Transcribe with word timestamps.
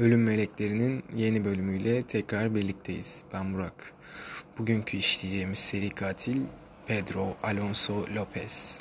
Ölüm 0.00 0.22
Meleklerinin 0.22 1.04
yeni 1.16 1.44
bölümüyle 1.44 2.02
tekrar 2.02 2.54
birlikteyiz. 2.54 3.22
Ben 3.32 3.54
Burak. 3.54 3.92
Bugünkü 4.58 4.96
işleyeceğimiz 4.96 5.58
seri 5.58 5.90
katil 5.90 6.42
Pedro 6.86 7.36
Alonso 7.42 8.06
Lopez. 8.14 8.78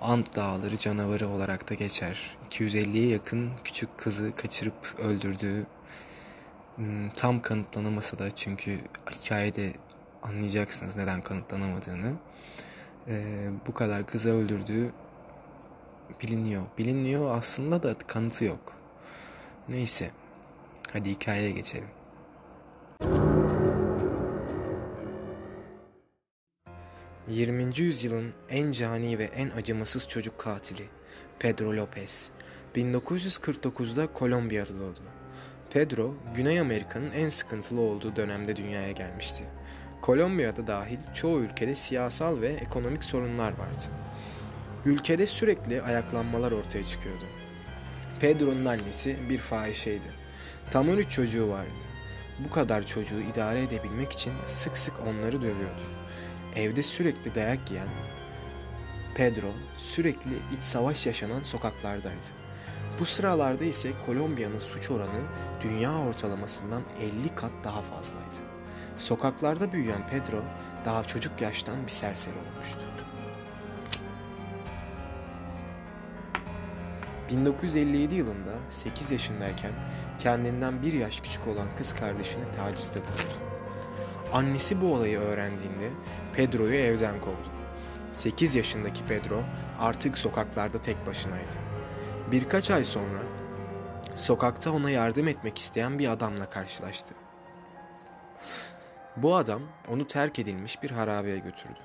Ant 0.00 0.36
Dağları 0.36 0.78
canavarı 0.78 1.28
olarak 1.28 1.70
da 1.70 1.74
geçer. 1.74 2.36
250'ye 2.50 3.08
yakın 3.08 3.50
küçük 3.64 3.98
kızı 3.98 4.32
kaçırıp 4.36 4.98
öldürdüğü 4.98 5.66
hmm, 6.76 7.10
tam 7.10 7.42
kanıtlanamasa 7.42 8.18
da 8.18 8.30
çünkü 8.30 8.78
hikayede 9.10 9.72
anlayacaksınız 10.22 10.96
neden 10.96 11.20
kanıtlanamadığını. 11.20 12.12
Ee, 13.08 13.50
bu 13.66 13.74
kadar 13.74 14.06
kızı 14.06 14.30
öldürdüğü 14.32 14.92
biliniyor. 16.22 16.62
Biliniyor 16.78 17.38
aslında 17.38 17.82
da 17.82 17.94
kanıtı 17.98 18.44
yok. 18.44 18.72
Neyse. 19.68 20.10
Hadi 20.92 21.10
hikayeye 21.10 21.50
geçelim. 21.50 21.88
...20. 27.30 27.80
yüzyılın 27.80 28.32
en 28.48 28.72
cani 28.72 29.18
ve 29.18 29.24
en 29.24 29.50
acımasız 29.50 30.08
çocuk 30.08 30.38
katili... 30.38 30.82
...Pedro 31.38 31.76
Lopez... 31.76 32.30
...1949'da 32.74 34.06
Kolombiya'da 34.06 34.74
doğdu. 34.74 35.00
Pedro, 35.70 36.14
Güney 36.34 36.60
Amerika'nın 36.60 37.10
en 37.10 37.28
sıkıntılı 37.28 37.80
olduğu 37.80 38.16
dönemde 38.16 38.56
dünyaya 38.56 38.92
gelmişti. 38.92 39.44
Kolombiya'da 40.02 40.66
dahil 40.66 40.98
çoğu 41.14 41.40
ülkede 41.40 41.74
siyasal 41.74 42.40
ve 42.40 42.48
ekonomik 42.48 43.04
sorunlar 43.04 43.50
vardı. 43.52 43.82
Ülkede 44.84 45.26
sürekli 45.26 45.82
ayaklanmalar 45.82 46.52
ortaya 46.52 46.84
çıkıyordu. 46.84 47.24
Pedro'nun 48.20 48.64
annesi 48.64 49.16
bir 49.28 49.38
fahişeydi. 49.38 50.19
Tam 50.70 50.88
13 50.88 51.10
çocuğu 51.10 51.48
vardı. 51.48 51.70
Bu 52.38 52.50
kadar 52.50 52.86
çocuğu 52.86 53.20
idare 53.20 53.62
edebilmek 53.62 54.12
için 54.12 54.32
sık 54.46 54.78
sık 54.78 54.94
onları 55.00 55.42
dövüyordu. 55.42 55.82
Evde 56.56 56.82
sürekli 56.82 57.34
dayak 57.34 57.70
yiyen 57.70 57.88
Pedro 59.14 59.52
sürekli 59.76 60.30
iç 60.58 60.62
savaş 60.62 61.06
yaşanan 61.06 61.42
sokaklardaydı. 61.42 62.26
Bu 63.00 63.04
sıralarda 63.04 63.64
ise 63.64 63.92
Kolombiya'nın 64.06 64.58
suç 64.58 64.90
oranı 64.90 65.20
dünya 65.62 65.98
ortalamasından 65.98 66.82
50 67.00 67.34
kat 67.34 67.52
daha 67.64 67.82
fazlaydı. 67.82 68.40
Sokaklarda 68.98 69.72
büyüyen 69.72 70.08
Pedro 70.08 70.42
daha 70.84 71.04
çocuk 71.04 71.40
yaştan 71.40 71.82
bir 71.86 71.90
serseri 71.90 72.34
olmuştu. 72.34 72.80
1957 77.30 78.14
yılında 78.14 78.52
8 78.70 79.10
yaşındayken 79.10 79.72
kendinden 80.18 80.82
bir 80.82 80.92
yaş 80.92 81.20
küçük 81.20 81.46
olan 81.46 81.66
kız 81.78 81.94
kardeşini 81.94 82.52
tacizde 82.56 83.00
bulundu. 83.00 83.34
Annesi 84.32 84.80
bu 84.80 84.94
olayı 84.94 85.18
öğrendiğinde 85.18 85.90
Pedro'yu 86.32 86.74
evden 86.74 87.20
kovdu. 87.20 87.48
8 88.12 88.54
yaşındaki 88.54 89.04
Pedro 89.04 89.42
artık 89.78 90.18
sokaklarda 90.18 90.82
tek 90.82 91.06
başınaydı. 91.06 91.54
Birkaç 92.30 92.70
ay 92.70 92.84
sonra 92.84 93.22
sokakta 94.14 94.72
ona 94.72 94.90
yardım 94.90 95.28
etmek 95.28 95.58
isteyen 95.58 95.98
bir 95.98 96.08
adamla 96.08 96.50
karşılaştı. 96.50 97.14
Bu 99.16 99.36
adam 99.36 99.62
onu 99.88 100.06
terk 100.06 100.38
edilmiş 100.38 100.82
bir 100.82 100.90
harabeye 100.90 101.38
götürdü. 101.38 101.80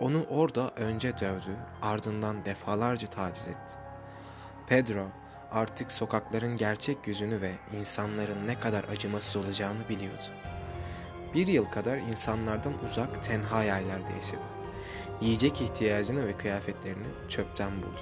Onu 0.00 0.24
orada 0.30 0.70
önce 0.76 1.18
dövdü, 1.18 1.56
ardından 1.82 2.44
defalarca 2.44 3.08
taciz 3.08 3.48
etti. 3.48 3.87
Pedro 4.68 5.06
artık 5.52 5.92
sokakların 5.92 6.56
gerçek 6.56 7.06
yüzünü 7.06 7.40
ve 7.40 7.52
insanların 7.78 8.46
ne 8.46 8.60
kadar 8.60 8.84
acımasız 8.84 9.36
olacağını 9.36 9.88
biliyordu. 9.88 10.24
Bir 11.34 11.46
yıl 11.46 11.64
kadar 11.64 11.98
insanlardan 11.98 12.84
uzak 12.84 13.22
tenha 13.22 13.62
yerlerde 13.62 14.12
yaşadı. 14.12 14.42
Yiyecek 15.20 15.60
ihtiyacını 15.60 16.26
ve 16.26 16.32
kıyafetlerini 16.32 17.06
çöpten 17.28 17.70
buldu. 17.76 18.00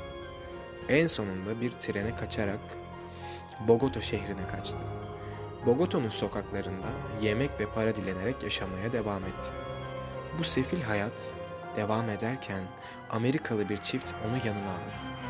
En 0.88 1.06
sonunda 1.06 1.60
bir 1.60 1.70
trene 1.70 2.16
kaçarak 2.16 2.60
Bogota 3.68 4.00
şehrine 4.00 4.46
kaçtı. 4.46 4.82
Bogota'nın 5.66 6.08
sokaklarında 6.08 6.88
yemek 7.22 7.60
ve 7.60 7.66
para 7.66 7.94
dilenerek 7.94 8.42
yaşamaya 8.42 8.92
devam 8.92 9.24
etti. 9.24 9.50
Bu 10.38 10.44
sefil 10.44 10.82
hayat 10.82 11.34
devam 11.76 12.10
ederken 12.10 12.62
Amerikalı 13.10 13.68
bir 13.68 13.76
çift 13.76 14.12
onu 14.28 14.46
yanına 14.46 14.70
aldı. 14.70 15.26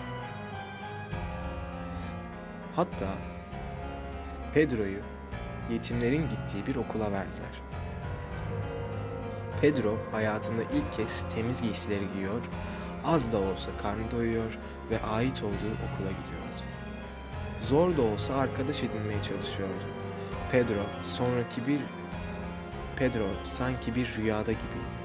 Hatta 2.77 3.09
Pedro'yu 4.55 4.99
yetimlerin 5.71 6.29
gittiği 6.29 6.67
bir 6.67 6.77
okula 6.77 7.13
verdiler. 7.13 7.63
Pedro 9.61 9.99
hayatında 10.13 10.63
ilk 10.63 10.93
kez 10.93 11.25
temiz 11.35 11.63
giysileri 11.63 12.13
giyiyor, 12.13 12.41
az 13.05 13.33
da 13.33 13.39
olsa 13.39 13.71
karnı 13.83 14.11
doyuyor 14.11 14.59
ve 14.91 15.03
ait 15.03 15.43
olduğu 15.43 15.75
okula 15.87 16.11
gidiyordu. 16.11 16.61
Zor 17.63 17.97
da 17.97 18.03
olsa 18.03 18.35
arkadaş 18.35 18.83
edinmeye 18.83 19.23
çalışıyordu. 19.23 19.85
Pedro 20.53 20.83
sonraki 21.05 21.67
bir 21.67 21.81
Pedro 22.97 23.27
sanki 23.45 23.95
bir 23.95 24.17
rüyada 24.17 24.53
gibiydi. 24.53 24.97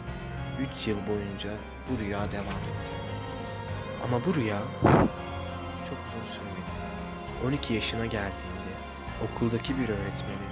Üç 0.60 0.88
yıl 0.88 0.98
boyunca 1.08 1.50
bu 1.90 2.00
rüya 2.00 2.32
devam 2.32 2.46
etti. 2.46 2.96
Ama 4.04 4.26
bu 4.26 4.36
rüya 4.36 4.62
çok 5.90 5.98
uzun 6.08 6.26
sürmedi. 6.26 6.91
12 7.46 7.74
yaşına 7.74 8.06
geldiğinde 8.06 8.72
okuldaki 9.24 9.78
bir 9.78 9.90
öğretmeni 9.90 10.48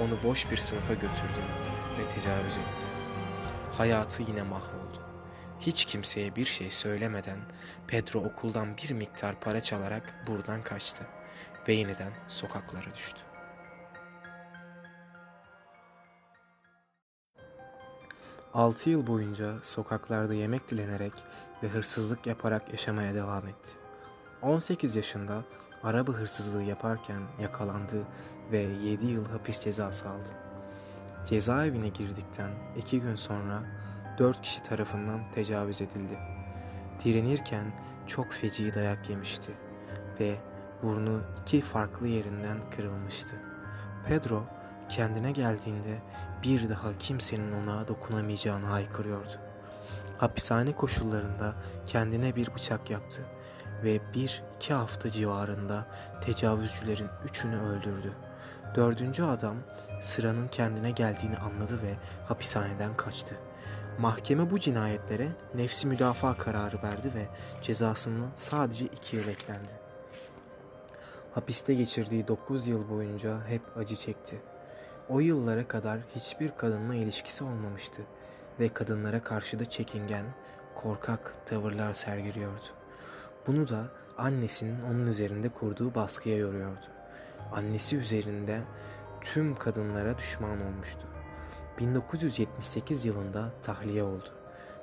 onu 0.00 0.22
boş 0.22 0.50
bir 0.50 0.56
sınıfa 0.56 0.94
götürdü 0.94 1.42
ve 1.98 2.08
tecavüz 2.08 2.56
etti. 2.56 2.86
Hayatı 3.72 4.22
yine 4.22 4.42
mahvoldu. 4.42 4.98
Hiç 5.60 5.84
kimseye 5.84 6.36
bir 6.36 6.44
şey 6.44 6.70
söylemeden 6.70 7.38
Pedro 7.86 8.20
okuldan 8.20 8.76
bir 8.76 8.90
miktar 8.90 9.40
para 9.40 9.62
çalarak 9.62 10.24
buradan 10.26 10.62
kaçtı 10.62 11.06
ve 11.68 11.72
yeniden 11.72 12.12
sokaklara 12.28 12.94
düştü. 12.94 13.20
Altı 18.54 18.90
yıl 18.90 19.06
boyunca 19.06 19.54
sokaklarda 19.62 20.34
yemek 20.34 20.70
dilenerek 20.70 21.12
ve 21.62 21.68
hırsızlık 21.68 22.26
yaparak 22.26 22.72
yaşamaya 22.72 23.14
devam 23.14 23.48
etti. 23.48 23.70
18 24.42 24.96
yaşında 24.96 25.44
araba 25.84 26.12
hırsızlığı 26.12 26.62
yaparken 26.62 27.22
yakalandı 27.42 28.06
ve 28.52 28.58
7 28.58 29.06
yıl 29.06 29.28
hapis 29.28 29.60
cezası 29.60 30.08
aldı. 30.08 30.30
Cezaevine 31.26 31.88
girdikten 31.88 32.50
2 32.76 33.00
gün 33.00 33.16
sonra 33.16 33.62
4 34.18 34.42
kişi 34.42 34.62
tarafından 34.62 35.20
tecavüz 35.34 35.80
edildi. 35.80 36.18
Direnirken 37.04 37.72
çok 38.06 38.32
feci 38.32 38.74
dayak 38.74 39.10
yemişti 39.10 39.52
ve 40.20 40.36
burnu 40.82 41.20
iki 41.40 41.60
farklı 41.60 42.08
yerinden 42.08 42.58
kırılmıştı. 42.76 43.36
Pedro 44.08 44.44
kendine 44.88 45.32
geldiğinde 45.32 46.02
bir 46.42 46.68
daha 46.68 46.98
kimsenin 46.98 47.52
ona 47.52 47.88
dokunamayacağını 47.88 48.66
haykırıyordu. 48.66 49.32
Hapishane 50.18 50.72
koşullarında 50.72 51.54
kendine 51.86 52.36
bir 52.36 52.54
bıçak 52.54 52.90
yaptı 52.90 53.24
ve 53.84 54.00
bir 54.14 54.42
iki 54.56 54.74
hafta 54.74 55.10
civarında 55.10 55.86
tecavüzcülerin 56.24 57.08
üçünü 57.24 57.60
öldürdü. 57.60 58.12
Dördüncü 58.74 59.22
adam 59.22 59.56
sıranın 60.00 60.48
kendine 60.48 60.90
geldiğini 60.90 61.36
anladı 61.36 61.82
ve 61.82 61.94
hapishaneden 62.28 62.96
kaçtı. 62.96 63.34
Mahkeme 63.98 64.50
bu 64.50 64.60
cinayetlere 64.60 65.28
nefsi 65.54 65.86
müdafaa 65.86 66.36
kararı 66.36 66.82
verdi 66.82 67.14
ve 67.14 67.26
cezasının 67.62 68.30
sadece 68.34 68.84
iki 68.84 69.16
yıl 69.16 69.28
eklendi. 69.28 69.72
Hapiste 71.34 71.74
geçirdiği 71.74 72.28
dokuz 72.28 72.66
yıl 72.66 72.90
boyunca 72.90 73.46
hep 73.46 73.62
acı 73.76 73.96
çekti. 73.96 74.42
O 75.08 75.20
yıllara 75.20 75.68
kadar 75.68 75.98
hiçbir 76.16 76.50
kadınla 76.56 76.94
ilişkisi 76.94 77.44
olmamıştı 77.44 78.02
ve 78.60 78.68
kadınlara 78.68 79.22
karşı 79.22 79.58
da 79.58 79.64
çekingen, 79.64 80.26
korkak 80.74 81.34
tavırlar 81.46 81.92
sergiliyordu. 81.92 82.66
Bunu 83.48 83.68
da 83.68 83.88
annesinin 84.18 84.82
onun 84.82 85.06
üzerinde 85.06 85.48
kurduğu 85.48 85.94
baskıya 85.94 86.36
yoruyordu. 86.36 86.86
Annesi 87.52 87.96
üzerinde 87.96 88.60
tüm 89.20 89.54
kadınlara 89.54 90.18
düşman 90.18 90.60
olmuştu. 90.66 91.06
1978 91.78 93.04
yılında 93.04 93.52
tahliye 93.62 94.02
oldu. 94.02 94.28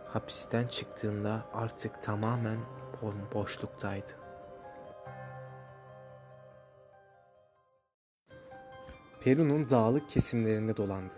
Hapisten 0.06 0.67
çıktığında 0.67 1.45
artık 1.53 2.03
tamamen 2.03 2.57
boşluktaydı. 3.33 4.12
Peru'nun 9.23 9.69
dağlık 9.69 10.09
kesimlerinde 10.09 10.77
dolandı. 10.77 11.15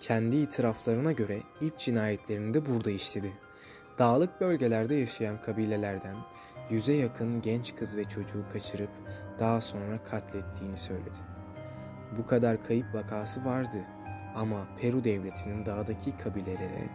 Kendi 0.00 0.36
itiraflarına 0.36 1.12
göre 1.12 1.42
ilk 1.60 1.78
cinayetlerini 1.78 2.54
de 2.54 2.66
burada 2.66 2.90
işledi. 2.90 3.32
Dağlık 3.98 4.40
bölgelerde 4.40 4.94
yaşayan 4.94 5.42
kabilelerden 5.42 6.16
yüze 6.70 6.92
yakın 6.92 7.42
genç 7.42 7.76
kız 7.76 7.96
ve 7.96 8.04
çocuğu 8.04 8.44
kaçırıp 8.52 8.90
daha 9.38 9.60
sonra 9.60 10.04
katlettiğini 10.04 10.76
söyledi. 10.76 11.18
bu 12.18 12.26
kadar 12.26 12.64
kayıp 12.64 12.94
vakası 12.94 13.44
vardı 13.44 13.78
ama 14.34 14.66
Peru 14.80 15.04
devletinin 15.04 15.66
dağdaki 15.66 16.16
kabilelere 16.16 16.88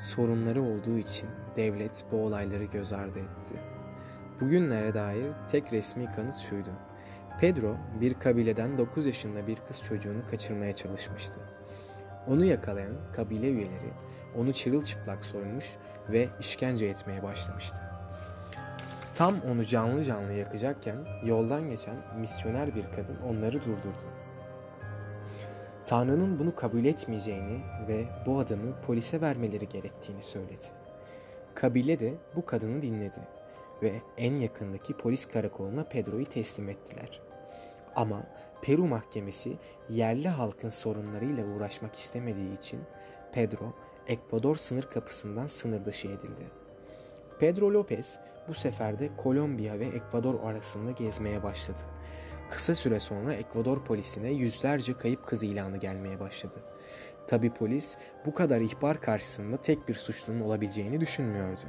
sorunları 0.00 0.62
olduğu 0.62 0.98
için 0.98 1.28
devlet 1.56 2.04
bu 2.12 2.16
olayları 2.16 2.64
göz 2.64 2.92
ardı 2.92 3.18
etti. 3.18 3.54
Bugünlere 4.40 4.94
dair 4.94 5.32
tek 5.50 5.72
resmi 5.72 6.12
kanıt 6.16 6.36
şuydu. 6.36 6.70
Pedro 7.40 7.76
bir 8.00 8.14
kabileden 8.14 8.78
9 8.78 9.06
yaşında 9.06 9.46
bir 9.46 9.56
kız 9.68 9.82
çocuğunu 9.82 10.26
kaçırmaya 10.30 10.74
çalışmıştı. 10.74 11.40
Onu 12.26 12.44
yakalayan 12.44 12.94
kabile 13.16 13.50
üyeleri 13.50 13.92
onu 14.36 14.52
çırılçıplak 14.52 15.24
soymuş 15.24 15.66
ve 16.08 16.28
işkence 16.40 16.86
etmeye 16.86 17.22
başlamıştı. 17.22 17.89
Tam 19.14 19.36
onu 19.52 19.64
canlı 19.64 20.04
canlı 20.04 20.32
yakacakken 20.32 20.96
yoldan 21.24 21.70
geçen 21.70 21.96
misyoner 22.20 22.74
bir 22.74 22.84
kadın 22.96 23.16
onları 23.28 23.60
durdurdu. 23.60 24.04
Tanrı'nın 25.86 26.38
bunu 26.38 26.54
kabul 26.56 26.84
etmeyeceğini 26.84 27.60
ve 27.88 28.04
bu 28.26 28.38
adamı 28.38 28.80
polise 28.86 29.20
vermeleri 29.20 29.68
gerektiğini 29.68 30.22
söyledi. 30.22 30.64
Kabile 31.54 31.98
de 31.98 32.14
bu 32.36 32.46
kadını 32.46 32.82
dinledi 32.82 33.20
ve 33.82 33.92
en 34.18 34.36
yakındaki 34.36 34.96
polis 34.96 35.26
karakoluna 35.26 35.84
Pedro'yu 35.84 36.26
teslim 36.26 36.68
ettiler. 36.68 37.20
Ama 37.96 38.22
Peru 38.62 38.86
mahkemesi 38.86 39.56
yerli 39.88 40.28
halkın 40.28 40.70
sorunlarıyla 40.70 41.46
uğraşmak 41.46 41.96
istemediği 41.96 42.58
için 42.58 42.80
Pedro 43.32 43.72
Ekvador 44.08 44.56
sınır 44.56 44.82
kapısından 44.82 45.46
sınır 45.46 45.84
dışı 45.84 46.08
edildi. 46.08 46.44
Pedro 47.40 47.72
Lopez 47.72 48.18
bu 48.50 48.54
sefer 48.54 48.98
de 48.98 49.10
Kolombiya 49.16 49.78
ve 49.78 49.86
Ekvador 49.86 50.44
arasında 50.44 50.90
gezmeye 50.90 51.42
başladı. 51.42 51.78
Kısa 52.50 52.74
süre 52.74 53.00
sonra 53.00 53.34
Ekvador 53.34 53.84
polisine 53.84 54.28
yüzlerce 54.28 54.92
kayıp 54.92 55.26
kız 55.26 55.42
ilanı 55.42 55.76
gelmeye 55.76 56.20
başladı. 56.20 56.54
Tabi 57.26 57.50
polis 57.50 57.96
bu 58.26 58.34
kadar 58.34 58.60
ihbar 58.60 59.00
karşısında 59.00 59.56
tek 59.56 59.88
bir 59.88 59.94
suçlunun 59.94 60.40
olabileceğini 60.40 61.00
düşünmüyordu. 61.00 61.66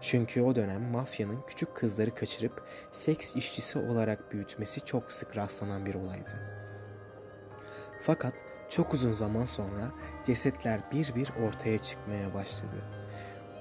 Çünkü 0.00 0.42
o 0.42 0.56
dönem 0.56 0.82
mafyanın 0.82 1.38
küçük 1.46 1.74
kızları 1.74 2.14
kaçırıp 2.14 2.62
seks 2.92 3.36
işçisi 3.36 3.78
olarak 3.78 4.32
büyütmesi 4.32 4.80
çok 4.80 5.12
sık 5.12 5.36
rastlanan 5.36 5.86
bir 5.86 5.94
olaydı. 5.94 6.60
Fakat 8.02 8.34
çok 8.68 8.94
uzun 8.94 9.12
zaman 9.12 9.44
sonra 9.44 9.92
cesetler 10.26 10.80
bir 10.92 11.14
bir 11.14 11.32
ortaya 11.46 11.78
çıkmaya 11.78 12.34
başladı. 12.34 12.84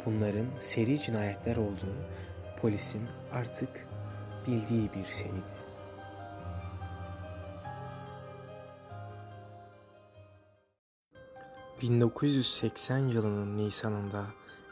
Bunların 0.05 0.47
seri 0.59 0.99
cinayetler 0.99 1.55
olduğu 1.55 1.95
polisin 2.61 3.07
artık 3.33 3.87
bildiği 4.47 4.89
bir 4.93 5.05
şeydi. 5.05 5.59
...1980 11.81 13.07
yılının 13.07 13.57
Nisan'ında 13.57 14.23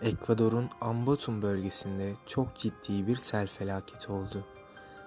Ekvador'un 0.02 0.70
Ambatum 0.82 1.42
bölgesinde 1.42 2.14
çok 2.26 2.58
ciddi 2.58 3.08
bir 3.08 3.16
sel 3.16 3.48
felaketi 3.48 4.12
oldu. 4.12 4.46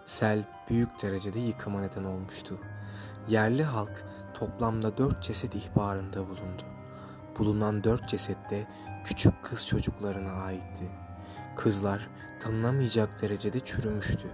Sel 0.07 0.45
büyük 0.71 1.03
derecede 1.03 1.39
yıkıma 1.39 1.81
neden 1.81 2.05
olmuştu. 2.05 2.59
Yerli 3.29 3.63
halk 3.63 4.05
toplamda 4.35 4.99
dört 4.99 5.23
ceset 5.23 5.55
ihbarında 5.55 6.29
bulundu. 6.29 6.63
Bulunan 7.39 7.85
dört 7.85 8.09
ceset 8.09 8.51
de 8.51 8.67
küçük 9.05 9.45
kız 9.45 9.67
çocuklarına 9.67 10.33
aitti. 10.33 10.91
Kızlar 11.57 12.09
tanınamayacak 12.41 13.23
derecede 13.23 13.61
çürümüştü. 13.61 14.29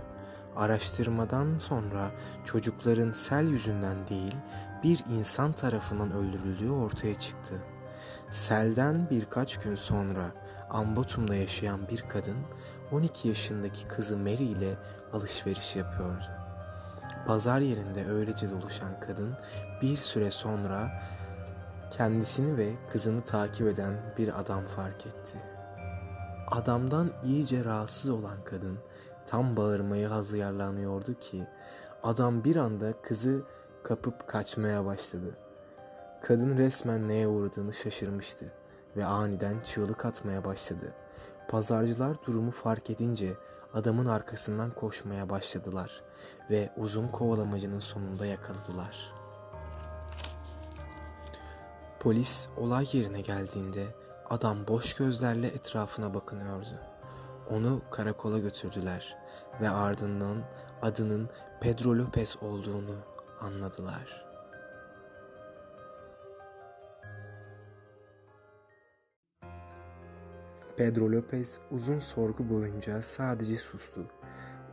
Araştırmadan 0.57 1.59
sonra 1.59 2.11
çocukların 2.45 3.13
sel 3.13 3.47
yüzünden 3.47 4.09
değil 4.09 4.37
bir 4.85 5.05
insan 5.11 5.53
tarafından 5.53 6.13
öldürüldüğü 6.13 6.71
ortaya 6.71 7.15
çıktı. 7.15 7.55
Selden 8.31 9.11
birkaç 9.11 9.57
gün 9.57 9.75
sonra 9.75 10.31
Ambatum'da 10.71 11.35
yaşayan 11.35 11.89
bir 11.89 12.05
kadın 12.09 12.37
12 12.93 13.29
yaşındaki 13.29 13.89
kızı 13.89 14.17
Mary 14.17 14.53
ile 14.53 14.77
alışveriş 15.13 15.77
yapıyordu. 15.77 16.25
Pazar 17.27 17.61
yerinde 17.61 18.07
öylece 18.11 18.51
dolaşan 18.51 19.01
kadın 19.01 19.37
bir 19.83 19.97
süre 19.97 20.31
sonra 20.31 21.03
kendisini 21.91 22.57
ve 22.57 22.73
kızını 22.91 23.25
takip 23.25 23.67
eden 23.67 24.15
bir 24.19 24.41
adam 24.41 24.67
fark 24.67 25.07
etti. 25.07 25.56
Adamdan 26.51 27.13
iyice 27.25 27.65
rahatsız 27.65 28.11
olan 28.11 28.45
kadın 28.45 28.79
tam 29.27 29.57
bağırmaya 29.57 30.11
hazırlanıyordu 30.11 31.19
ki 31.19 31.47
adam 32.03 32.45
bir 32.45 32.57
anda 32.57 32.93
kızı 33.03 33.43
kapıp 33.83 34.29
kaçmaya 34.29 34.85
başladı. 34.85 35.37
Kadın 36.23 36.59
resmen 36.59 37.09
neye 37.09 37.29
uğradığını 37.29 37.73
şaşırmıştı 37.73 38.53
ve 38.97 39.05
aniden 39.05 39.61
çığlık 39.61 40.05
atmaya 40.05 40.45
başladı. 40.45 40.93
Pazarcılar 41.49 42.17
durumu 42.27 42.51
fark 42.51 42.91
edince 42.91 43.33
adamın 43.75 44.07
arkasından 44.07 44.71
koşmaya 44.71 45.31
başladılar 45.31 46.03
ve 46.51 46.71
uzun 46.77 47.09
kovalamacının 47.09 47.81
sonunda 47.81 48.27
yakaladılar. 48.27 49.13
Polis 52.01 52.49
olay 52.57 52.87
yerine 52.93 53.21
geldiğinde 53.21 53.87
adam 54.31 54.67
boş 54.69 54.95
gözlerle 54.95 55.47
etrafına 55.47 56.15
bakınıyordu. 56.15 56.81
Onu 57.51 57.83
karakola 57.91 58.39
götürdüler 58.39 59.17
ve 59.61 59.71
ardından 59.71 60.37
adının 60.83 61.31
Pedro 61.61 61.99
Lopez 61.99 62.37
olduğunu 62.43 62.97
anladılar.'' 63.41 64.27
Pedro 70.77 71.13
Lopez 71.13 71.59
uzun 71.71 71.99
sorgu 71.99 72.51
boyunca 72.51 73.03
sadece 73.03 73.57
sustu. 73.57 74.07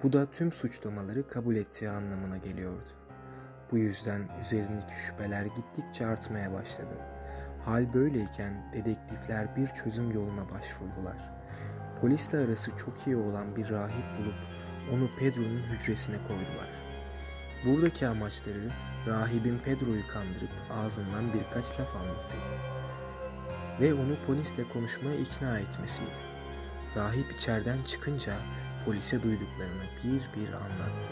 Bu 0.03 0.13
da 0.13 0.31
tüm 0.31 0.51
suçlamaları 0.51 1.27
kabul 1.27 1.55
ettiği 1.55 1.89
anlamına 1.89 2.37
geliyordu. 2.37 2.89
Bu 3.71 3.77
yüzden 3.77 4.29
üzerindeki 4.41 4.95
şüpheler 5.05 5.45
gittikçe 5.45 6.05
artmaya 6.05 6.53
başladı. 6.53 7.12
Hal 7.65 7.93
böyleyken 7.93 8.53
dedektifler 8.73 9.55
bir 9.55 9.67
çözüm 9.67 10.11
yoluna 10.11 10.49
başvurdular. 10.49 11.17
Polisle 12.01 12.37
arası 12.37 12.71
çok 12.77 13.07
iyi 13.07 13.15
olan 13.15 13.55
bir 13.55 13.69
rahip 13.69 14.05
bulup 14.19 14.35
onu 14.93 15.09
Pedro'nun 15.19 15.61
hücresine 15.71 16.15
koydular. 16.27 16.69
Buradaki 17.65 18.07
amaçları 18.07 18.71
rahibin 19.07 19.59
Pedro'yu 19.65 20.07
kandırıp 20.07 20.49
ağzından 20.71 21.23
birkaç 21.33 21.79
laf 21.79 21.95
almasıydı 21.95 22.43
ve 23.81 23.93
onu 23.93 24.15
polisle 24.27 24.63
konuşmaya 24.73 25.15
ikna 25.15 25.59
etmesiydi. 25.59 26.17
Rahip 26.95 27.31
içeriden 27.31 27.83
çıkınca 27.83 28.33
polise 28.85 29.23
duyduklarını 29.23 29.83
bir 30.03 30.41
bir 30.41 30.53
anlattı. 30.53 31.11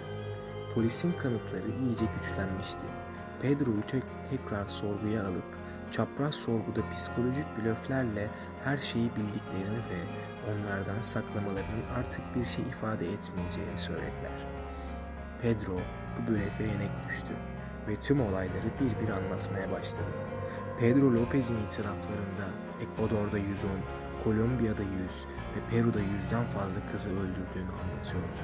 Polisin 0.76 1.12
kanıtları 1.12 1.70
iyice 1.80 2.06
güçlenmişti. 2.06 2.86
Pedro'yu 3.42 3.82
tek, 3.88 4.04
tekrar 4.30 4.68
sorguya 4.68 5.28
alıp 5.28 5.61
çapraz 5.92 6.36
sorguda 6.36 6.90
psikolojik 6.96 7.46
blöflerle 7.58 8.28
her 8.64 8.78
şeyi 8.78 9.10
bildiklerini 9.16 9.78
ve 9.78 10.00
onlardan 10.52 11.02
saklamalarının 11.02 11.84
artık 11.96 12.36
bir 12.36 12.46
şey 12.46 12.66
ifade 12.66 13.06
etmeyeceğini 13.06 13.78
söylediler. 13.78 14.48
Pedro 15.42 15.80
bu 16.18 16.32
blöfe 16.32 16.64
yenek 16.64 16.92
düştü 17.10 17.34
ve 17.88 17.96
tüm 17.96 18.22
olayları 18.22 18.72
bir 18.80 19.08
bir 19.08 19.12
anlatmaya 19.12 19.72
başladı. 19.72 20.12
Pedro 20.80 21.14
Lopez'in 21.14 21.58
itiraflarında 21.58 22.48
Ekvador'da 22.82 23.38
110, 23.38 23.70
Kolombiya'da 24.24 24.82
100 24.82 24.92
ve 25.56 25.60
Peru'da 25.72 26.00
100'den 26.00 26.46
fazla 26.46 26.92
kızı 26.92 27.10
öldürdüğünü 27.10 27.72
anlatıyordu. 27.84 28.42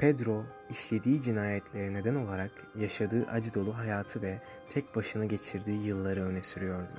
Pedro 0.00 0.44
işlediği 0.70 1.22
cinayetlere 1.22 1.92
neden 1.92 2.14
olarak 2.14 2.50
yaşadığı 2.76 3.26
acı 3.26 3.54
dolu 3.54 3.78
hayatı 3.78 4.22
ve 4.22 4.40
tek 4.68 4.96
başına 4.96 5.24
geçirdiği 5.24 5.86
yılları 5.86 6.24
öne 6.24 6.42
sürüyordu. 6.42 6.94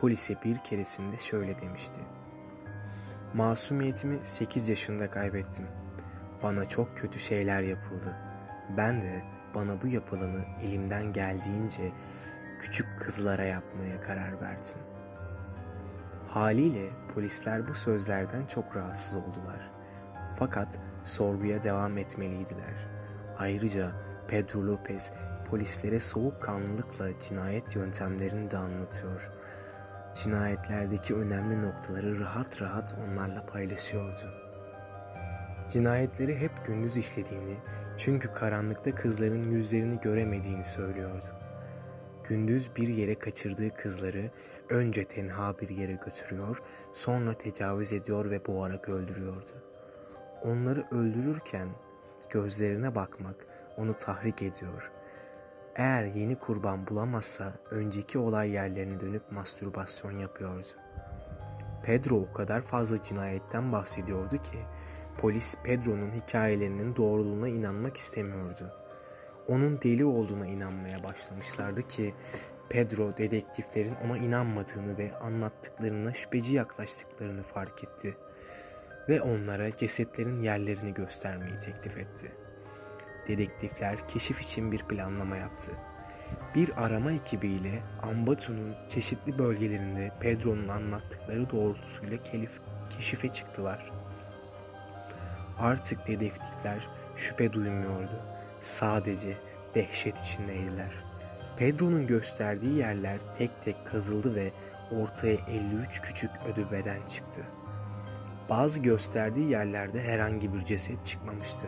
Polise 0.00 0.34
bir 0.44 0.58
keresinde 0.58 1.16
şöyle 1.16 1.58
demişti. 1.58 2.00
Masumiyetimi 3.34 4.18
8 4.22 4.68
yaşında 4.68 5.10
kaybettim. 5.10 5.66
Bana 6.42 6.68
çok 6.68 6.96
kötü 6.96 7.18
şeyler 7.18 7.62
yapıldı. 7.62 8.16
Ben 8.76 9.00
de 9.00 9.22
bana 9.54 9.82
bu 9.82 9.86
yapılanı 9.86 10.44
elimden 10.62 11.12
geldiğince 11.12 11.92
küçük 12.60 12.86
kızlara 13.00 13.44
yapmaya 13.44 14.00
karar 14.00 14.40
verdim. 14.40 14.78
Haliyle 16.28 16.88
polisler 17.14 17.68
bu 17.68 17.74
sözlerden 17.74 18.46
çok 18.46 18.76
rahatsız 18.76 19.14
oldular. 19.14 19.70
Fakat 20.38 20.78
sorguya 21.06 21.62
devam 21.62 21.98
etmeliydiler. 21.98 22.88
Ayrıca 23.38 23.92
Pedro 24.28 24.66
Lopez 24.66 25.12
polislere 25.50 26.00
soğukkanlılıkla 26.00 27.18
cinayet 27.18 27.76
yöntemlerini 27.76 28.50
de 28.50 28.56
anlatıyor. 28.56 29.30
Cinayetlerdeki 30.14 31.14
önemli 31.14 31.62
noktaları 31.62 32.20
rahat 32.20 32.62
rahat 32.62 32.94
onlarla 33.04 33.46
paylaşıyordu. 33.46 34.46
Cinayetleri 35.72 36.38
hep 36.38 36.66
gündüz 36.66 36.96
işlediğini 36.96 37.56
çünkü 37.98 38.32
karanlıkta 38.32 38.94
kızların 38.94 39.50
yüzlerini 39.50 40.00
göremediğini 40.00 40.64
söylüyordu. 40.64 41.24
Gündüz 42.28 42.70
bir 42.76 42.88
yere 42.88 43.18
kaçırdığı 43.18 43.70
kızları 43.70 44.30
önce 44.68 45.04
tenha 45.04 45.58
bir 45.58 45.68
yere 45.68 45.92
götürüyor, 45.92 46.62
sonra 46.92 47.34
tecavüz 47.34 47.92
ediyor 47.92 48.30
ve 48.30 48.46
boğarak 48.46 48.88
öldürüyordu. 48.88 49.52
Onları 50.44 50.84
öldürürken 50.90 51.68
gözlerine 52.30 52.94
bakmak 52.94 53.46
onu 53.76 53.96
tahrik 53.96 54.42
ediyor. 54.42 54.90
Eğer 55.76 56.04
yeni 56.04 56.36
kurban 56.36 56.86
bulamazsa 56.86 57.52
önceki 57.70 58.18
olay 58.18 58.50
yerlerine 58.50 59.00
dönüp 59.00 59.32
mastürbasyon 59.32 60.12
yapıyordu. 60.12 60.66
Pedro 61.84 62.16
o 62.16 62.32
kadar 62.32 62.62
fazla 62.62 63.02
cinayetten 63.02 63.72
bahsediyordu 63.72 64.36
ki 64.36 64.58
polis 65.18 65.56
Pedro'nun 65.64 66.10
hikayelerinin 66.10 66.96
doğruluğuna 66.96 67.48
inanmak 67.48 67.96
istemiyordu. 67.96 68.72
Onun 69.48 69.82
deli 69.82 70.04
olduğuna 70.04 70.46
inanmaya 70.46 71.04
başlamışlardı 71.04 71.88
ki 71.88 72.14
Pedro 72.68 73.16
dedektiflerin 73.16 73.94
ona 73.94 74.18
inanmadığını 74.18 74.98
ve 74.98 75.18
anlattıklarına 75.18 76.12
şüpheci 76.12 76.52
yaklaştıklarını 76.52 77.42
fark 77.42 77.84
etti 77.84 78.16
ve 79.08 79.22
onlara 79.22 79.76
cesetlerin 79.76 80.40
yerlerini 80.40 80.94
göstermeyi 80.94 81.58
teklif 81.58 81.98
etti. 81.98 82.32
Dedektifler 83.28 84.08
keşif 84.08 84.40
için 84.40 84.72
bir 84.72 84.78
planlama 84.78 85.36
yaptı. 85.36 85.70
Bir 86.54 86.84
arama 86.84 87.12
ekibiyle 87.12 87.82
Ambatu'nun 88.02 88.74
çeşitli 88.88 89.38
bölgelerinde 89.38 90.12
Pedro'nun 90.20 90.68
anlattıkları 90.68 91.50
doğrultusuyla 91.50 92.22
kelif, 92.22 92.60
keşife 92.90 93.32
çıktılar. 93.32 93.92
Artık 95.58 96.06
dedektifler 96.06 96.88
şüphe 97.16 97.52
duymuyordu. 97.52 98.22
Sadece 98.60 99.36
dehşet 99.74 100.18
içindeydiler. 100.18 101.04
Pedro'nun 101.56 102.06
gösterdiği 102.06 102.78
yerler 102.78 103.18
tek 103.34 103.62
tek 103.62 103.86
kazıldı 103.86 104.34
ve 104.34 104.52
ortaya 104.90 105.36
53 105.48 106.00
küçük 106.02 106.30
ödü 106.46 106.66
beden 106.72 107.06
çıktı. 107.08 107.42
Bazı 108.50 108.82
gösterdiği 108.82 109.50
yerlerde 109.50 110.02
herhangi 110.02 110.54
bir 110.54 110.64
ceset 110.64 111.06
çıkmamıştı. 111.06 111.66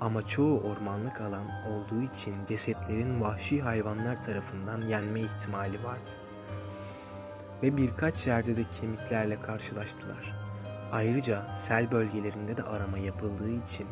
Ama 0.00 0.26
çoğu 0.26 0.60
ormanlık 0.60 1.20
alan 1.20 1.46
olduğu 1.68 2.02
için 2.02 2.34
cesetlerin 2.48 3.20
vahşi 3.20 3.62
hayvanlar 3.62 4.22
tarafından 4.22 4.82
yenme 4.82 5.20
ihtimali 5.20 5.84
vardı. 5.84 6.10
Ve 7.62 7.76
birkaç 7.76 8.26
yerde 8.26 8.56
de 8.56 8.64
kemiklerle 8.80 9.40
karşılaştılar. 9.40 10.34
Ayrıca 10.92 11.54
sel 11.54 11.90
bölgelerinde 11.90 12.56
de 12.56 12.62
arama 12.62 12.98
yapıldığı 12.98 13.50
için 13.50 13.86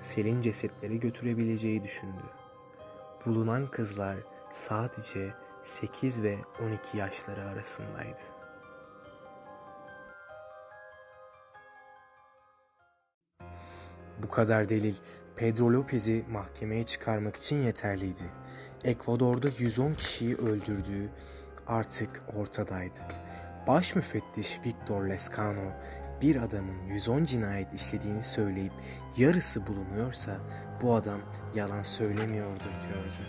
selin 0.00 0.42
cesetleri 0.42 1.00
götürebileceği 1.00 1.84
düşündü. 1.84 2.22
Bulunan 3.26 3.66
kızlar 3.66 4.16
sadece 4.52 5.34
8 5.62 6.22
ve 6.22 6.38
12 6.60 6.98
yaşları 6.98 7.42
arasındaydı. 7.42 8.39
Bu 14.22 14.28
kadar 14.28 14.68
delil 14.68 14.94
Pedro 15.36 15.72
Lopez'i 15.72 16.24
mahkemeye 16.30 16.86
çıkarmak 16.86 17.36
için 17.36 17.56
yeterliydi. 17.56 18.22
Ekvador'da 18.84 19.48
110 19.58 19.94
kişiyi 19.94 20.36
öldürdüğü 20.36 21.08
artık 21.66 22.22
ortadaydı. 22.36 22.98
Baş 23.66 23.94
müfettiş 23.94 24.60
Victor 24.66 25.08
Lescano 25.08 25.72
bir 26.22 26.36
adamın 26.36 26.86
110 26.86 27.24
cinayet 27.24 27.74
işlediğini 27.74 28.24
söyleyip 28.24 28.72
yarısı 29.16 29.66
bulunuyorsa 29.66 30.38
bu 30.82 30.94
adam 30.94 31.20
yalan 31.54 31.82
söylemiyordur 31.82 32.60
diyordu. 32.60 33.22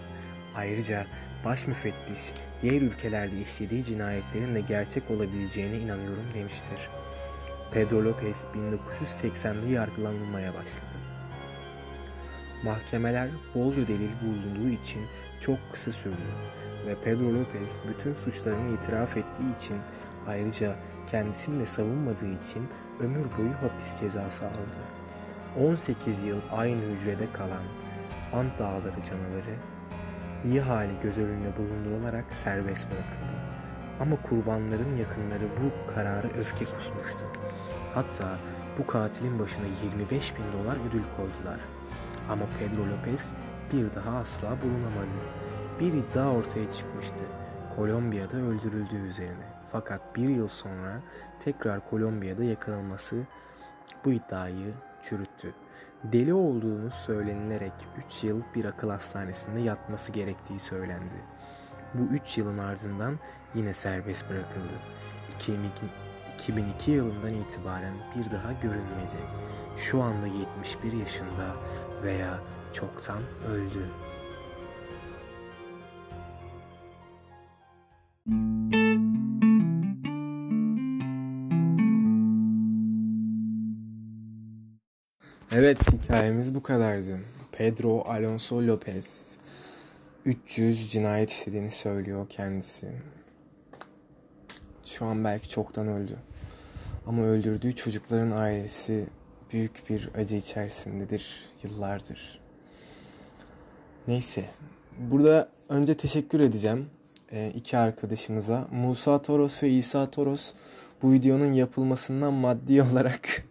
Ayrıca 0.55 1.05
baş 1.45 1.67
müfettiş 1.67 2.33
diğer 2.61 2.81
ülkelerde 2.81 3.41
işlediği 3.41 3.83
cinayetlerin 3.83 4.55
de 4.55 4.61
gerçek 4.61 5.11
olabileceğine 5.11 5.77
inanıyorum 5.77 6.25
demiştir. 6.33 6.89
Pedro 7.73 8.03
Lopez 8.03 8.47
1980'de 9.01 9.69
yargılanmaya 9.69 10.53
başladı. 10.53 10.95
Mahkemeler 12.63 13.29
bolca 13.55 13.87
delil 13.87 14.11
bulunduğu 14.21 14.69
için 14.69 15.01
çok 15.41 15.57
kısa 15.71 15.91
sürdü 15.91 16.15
ve 16.87 16.95
Pedro 17.03 17.33
Lopez 17.33 17.79
bütün 17.89 18.13
suçlarını 18.13 18.75
itiraf 18.75 19.17
ettiği 19.17 19.55
için 19.55 19.77
ayrıca 20.27 20.75
kendisini 21.11 21.59
de 21.59 21.65
savunmadığı 21.65 22.33
için 22.45 22.67
ömür 22.99 23.25
boyu 23.37 23.53
hapis 23.61 23.95
cezası 23.95 24.45
aldı. 24.45 24.77
18 25.59 26.23
yıl 26.23 26.39
aynı 26.51 26.81
hücrede 26.81 27.31
kalan 27.33 27.63
Ant 28.33 28.59
Dağları 28.59 29.03
canavarı 29.09 29.55
iyi 30.45 30.61
hali 30.61 30.99
göz 31.03 31.17
önünde 31.17 31.57
bulundurularak 31.57 32.25
serbest 32.35 32.87
bırakıldı. 32.91 33.40
Ama 34.01 34.21
kurbanların 34.21 34.95
yakınları 34.95 35.43
bu 35.43 35.93
kararı 35.93 36.27
öfke 36.27 36.65
kusmuştu. 36.65 37.19
Hatta 37.93 38.37
bu 38.77 38.87
katilin 38.87 39.39
başına 39.39 39.65
25 39.83 40.33
bin 40.37 40.59
dolar 40.59 40.77
ödül 40.89 41.03
koydular. 41.17 41.59
Ama 42.29 42.45
Pedro 42.59 42.81
Lopez 42.81 43.33
bir 43.73 43.95
daha 43.95 44.17
asla 44.17 44.61
bulunamadı. 44.61 45.17
Bir 45.79 45.93
iddia 45.93 46.31
ortaya 46.31 46.71
çıkmıştı. 46.71 47.23
Kolombiya'da 47.75 48.37
öldürüldüğü 48.37 49.07
üzerine. 49.07 49.45
Fakat 49.71 50.15
bir 50.15 50.29
yıl 50.29 50.47
sonra 50.47 51.01
tekrar 51.39 51.89
Kolombiya'da 51.89 52.43
yakalanması 52.43 53.15
bu 54.05 54.11
iddiayı 54.11 54.73
çürüttü. 55.03 55.53
Deli 56.03 56.33
olduğunu 56.33 56.91
söylenilerek 56.91 57.73
3 58.05 58.23
yıl 58.23 58.41
bir 58.55 58.65
akıl 58.65 58.89
hastanesinde 58.89 59.59
yatması 59.59 60.11
gerektiği 60.11 60.59
söylendi. 60.59 61.15
Bu 61.93 62.13
3 62.13 62.37
yılın 62.37 62.57
ardından 62.57 63.19
yine 63.55 63.73
serbest 63.73 64.29
bırakıldı. 64.29 64.73
2002 66.35 66.91
yılından 66.91 67.33
itibaren 67.33 67.93
bir 68.15 68.31
daha 68.31 68.51
görünmedi. 68.51 69.21
Şu 69.77 70.01
anda 70.01 70.27
71 70.27 70.91
yaşında 70.93 71.55
veya 72.03 72.39
çoktan 72.73 73.21
öldü. 73.47 73.85
Evet 85.55 85.91
hikayemiz 85.91 86.55
bu 86.55 86.63
kadardı. 86.63 87.19
Pedro 87.51 88.01
Alonso 88.01 88.67
Lopez 88.67 89.40
300 90.25 90.91
cinayet 90.91 91.31
işlediğini 91.31 91.71
söylüyor 91.71 92.29
kendisi. 92.29 92.91
Şu 94.85 95.05
an 95.05 95.23
belki 95.23 95.49
çoktan 95.49 95.87
öldü. 95.87 96.17
Ama 97.07 97.23
öldürdüğü 97.23 97.75
çocukların 97.75 98.31
ailesi 98.31 99.07
büyük 99.53 99.89
bir 99.89 100.09
acı 100.15 100.35
içerisindedir 100.35 101.49
yıllardır. 101.63 102.41
Neyse. 104.07 104.45
Burada 104.99 105.49
önce 105.69 105.97
teşekkür 105.97 106.39
edeceğim 106.39 106.89
e, 107.31 107.51
iki 107.55 107.77
arkadaşımıza. 107.77 108.67
Musa 108.71 109.21
Toros 109.21 109.63
ve 109.63 109.69
İsa 109.69 110.11
Toros 110.11 110.53
bu 111.01 111.11
videonun 111.11 111.53
yapılmasından 111.53 112.33
maddi 112.33 112.83
olarak 112.91 113.43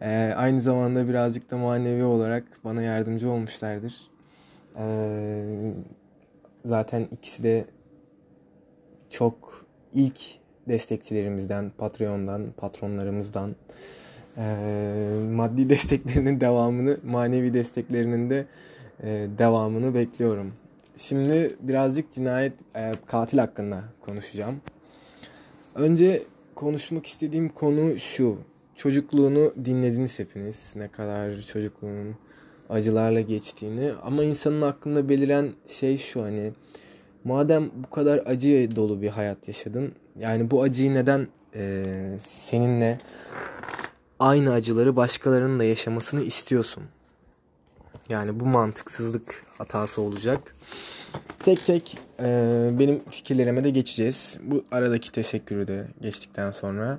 e, 0.00 0.34
aynı 0.36 0.60
zamanda 0.60 1.08
birazcık 1.08 1.50
da 1.50 1.56
manevi 1.56 2.04
olarak 2.04 2.44
bana 2.64 2.82
yardımcı 2.82 3.30
olmuşlardır. 3.30 4.11
E, 4.78 5.74
zaten 6.64 7.08
ikisi 7.12 7.42
de 7.42 7.64
çok 9.10 9.66
ilk 9.94 10.20
destekçilerimizden, 10.68 11.72
Patreon'dan, 11.78 12.46
patronlarımızdan 12.56 13.56
e, 14.36 14.56
maddi 15.32 15.68
desteklerinin 15.70 16.40
devamını, 16.40 16.96
manevi 17.04 17.54
desteklerinin 17.54 18.30
de 18.30 18.46
e, 19.02 19.26
devamını 19.38 19.94
bekliyorum. 19.94 20.52
Şimdi 20.96 21.56
birazcık 21.60 22.12
cinayet, 22.12 22.52
e, 22.76 22.92
katil 23.06 23.38
hakkında 23.38 23.84
konuşacağım. 24.00 24.60
Önce 25.74 26.22
konuşmak 26.54 27.06
istediğim 27.06 27.48
konu 27.48 27.98
şu. 27.98 28.38
Çocukluğunu 28.76 29.54
dinlediniz 29.64 30.18
hepiniz. 30.18 30.72
Ne 30.76 30.88
kadar 30.88 31.40
çocukluğunun 31.40 32.16
acılarla 32.72 33.20
geçtiğini. 33.20 33.92
Ama 34.02 34.24
insanın 34.24 34.62
aklında 34.62 35.08
beliren 35.08 35.50
şey 35.68 35.98
şu 35.98 36.22
hani 36.22 36.52
madem 37.24 37.70
bu 37.74 37.90
kadar 37.90 38.18
acı 38.18 38.68
dolu 38.76 39.02
bir 39.02 39.08
hayat 39.08 39.48
yaşadın 39.48 39.92
yani 40.18 40.50
bu 40.50 40.62
acıyı 40.62 40.94
neden 40.94 41.28
e, 41.54 41.84
seninle 42.20 42.98
aynı 44.18 44.52
acıları 44.52 44.96
başkalarının 44.96 45.58
da 45.60 45.64
yaşamasını 45.64 46.22
istiyorsun? 46.22 46.82
Yani 48.08 48.40
bu 48.40 48.46
mantıksızlık 48.46 49.44
hatası 49.58 50.02
olacak. 50.02 50.54
Tek 51.38 51.66
tek 51.66 51.98
e, 52.20 52.70
benim 52.78 53.02
fikirlerime 53.08 53.64
de 53.64 53.70
geçeceğiz. 53.70 54.38
Bu 54.42 54.64
aradaki 54.70 55.12
teşekkürü 55.12 55.68
de 55.68 55.86
geçtikten 56.02 56.50
sonra. 56.50 56.98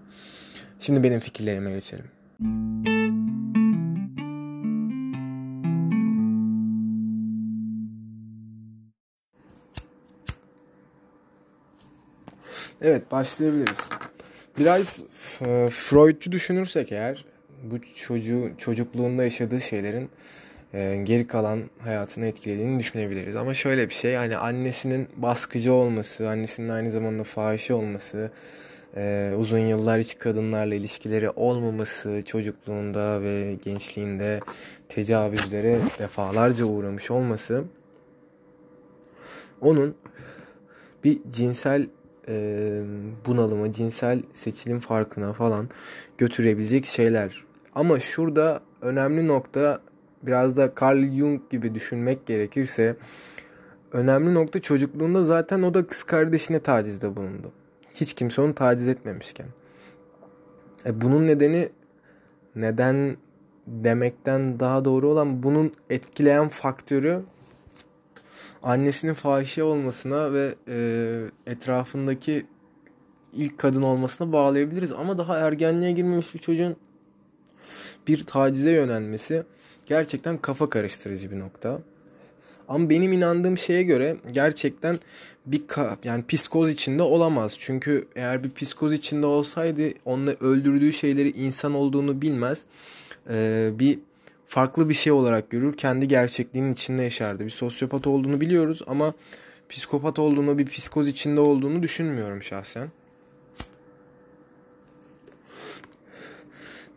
Şimdi 0.79 1.03
benim 1.03 1.19
fikirlerime 1.19 1.71
geçelim. 1.71 2.05
Müzik 2.39 3.62
Evet 12.81 13.11
başlayabiliriz. 13.11 13.79
Biraz 14.59 15.03
e, 15.41 15.69
Freudcu 15.69 16.31
düşünürsek 16.31 16.91
eğer 16.91 17.25
bu 17.63 17.75
çocuğu 17.95 18.51
çocukluğunda 18.57 19.23
yaşadığı 19.23 19.61
şeylerin 19.61 20.09
e, 20.73 21.01
geri 21.03 21.27
kalan 21.27 21.63
hayatını 21.79 22.25
etkilediğini 22.25 22.79
düşünebiliriz. 22.79 23.35
Ama 23.35 23.53
şöyle 23.53 23.89
bir 23.89 23.93
şey 23.93 24.11
yani 24.11 24.37
annesinin 24.37 25.07
baskıcı 25.17 25.73
olması, 25.73 26.29
annesinin 26.29 26.69
aynı 26.69 26.91
zamanda 26.91 27.23
fahişe 27.23 27.73
olması, 27.73 28.31
e, 28.95 29.33
uzun 29.37 29.59
yıllar 29.59 29.99
hiç 29.99 30.17
kadınlarla 30.17 30.75
ilişkileri 30.75 31.29
olmaması, 31.29 32.21
çocukluğunda 32.25 33.21
ve 33.21 33.57
gençliğinde 33.65 34.39
tecavüzlere 34.89 35.79
defalarca 35.99 36.65
uğramış 36.65 37.11
olması 37.11 37.63
onun 39.61 39.95
bir 41.03 41.19
cinsel 41.31 41.87
e, 42.27 42.81
bunalıma, 43.25 43.73
cinsel 43.73 44.21
seçilim 44.33 44.79
farkına 44.79 45.33
falan 45.33 45.69
götürebilecek 46.17 46.85
şeyler. 46.85 47.43
Ama 47.75 47.99
şurada 47.99 48.61
önemli 48.81 49.27
nokta 49.27 49.81
biraz 50.23 50.57
da 50.57 50.71
Carl 50.81 51.11
Jung 51.17 51.41
gibi 51.49 51.75
düşünmek 51.75 52.25
gerekirse 52.25 52.95
önemli 53.91 54.33
nokta 54.33 54.61
çocukluğunda 54.61 55.23
zaten 55.25 55.61
o 55.61 55.73
da 55.73 55.87
kız 55.87 56.03
kardeşine 56.03 56.59
tacizde 56.59 57.15
bulundu. 57.15 57.51
Hiç 57.93 58.13
kimse 58.13 58.41
onu 58.41 58.55
taciz 58.55 58.87
etmemişken. 58.87 59.47
E 60.85 61.01
bunun 61.01 61.27
nedeni 61.27 61.69
neden 62.55 63.17
demekten 63.67 64.59
daha 64.59 64.85
doğru 64.85 65.07
olan 65.07 65.43
bunun 65.43 65.73
etkileyen 65.89 66.49
faktörü 66.49 67.21
annesinin 68.63 69.13
fahişe 69.13 69.63
olmasına 69.63 70.33
ve 70.33 70.55
e, 70.67 71.51
etrafındaki 71.51 72.45
ilk 73.33 73.57
kadın 73.57 73.81
olmasına 73.81 74.33
bağlayabiliriz. 74.33 74.91
Ama 74.91 75.17
daha 75.17 75.37
ergenliğe 75.37 75.91
girmemiş 75.91 76.33
bir 76.33 76.39
çocuğun 76.39 76.75
bir 78.07 78.23
tacize 78.23 78.71
yönelmesi 78.71 79.43
gerçekten 79.85 80.37
kafa 80.37 80.69
karıştırıcı 80.69 81.31
bir 81.31 81.39
nokta. 81.39 81.81
Ama 82.67 82.89
benim 82.89 83.13
inandığım 83.13 83.57
şeye 83.57 83.83
göre 83.83 84.17
gerçekten 84.31 84.95
bir 85.45 85.61
yani 86.03 86.23
psikoz 86.27 86.71
içinde 86.71 87.03
olamaz. 87.03 87.55
Çünkü 87.59 88.07
eğer 88.15 88.43
bir 88.43 88.51
psikoz 88.51 88.93
içinde 88.93 89.25
olsaydı 89.25 89.89
onunla 90.05 90.31
öldürdüğü 90.41 90.93
şeyleri 90.93 91.29
insan 91.29 91.73
olduğunu 91.73 92.21
bilmez. 92.21 92.63
Ee, 93.29 93.71
bir 93.79 93.99
farklı 94.53 94.89
bir 94.89 94.93
şey 94.93 95.11
olarak 95.11 95.49
görür. 95.49 95.77
Kendi 95.77 96.07
gerçekliğinin 96.07 96.73
içinde 96.73 97.03
yaşardı. 97.03 97.45
Bir 97.45 97.49
sosyopat 97.49 98.07
olduğunu 98.07 98.41
biliyoruz 98.41 98.81
ama 98.87 99.13
psikopat 99.69 100.19
olduğunu, 100.19 100.57
bir 100.57 100.65
psikoz 100.65 101.07
içinde 101.07 101.39
olduğunu 101.39 101.83
düşünmüyorum 101.83 102.43
şahsen. 102.43 102.91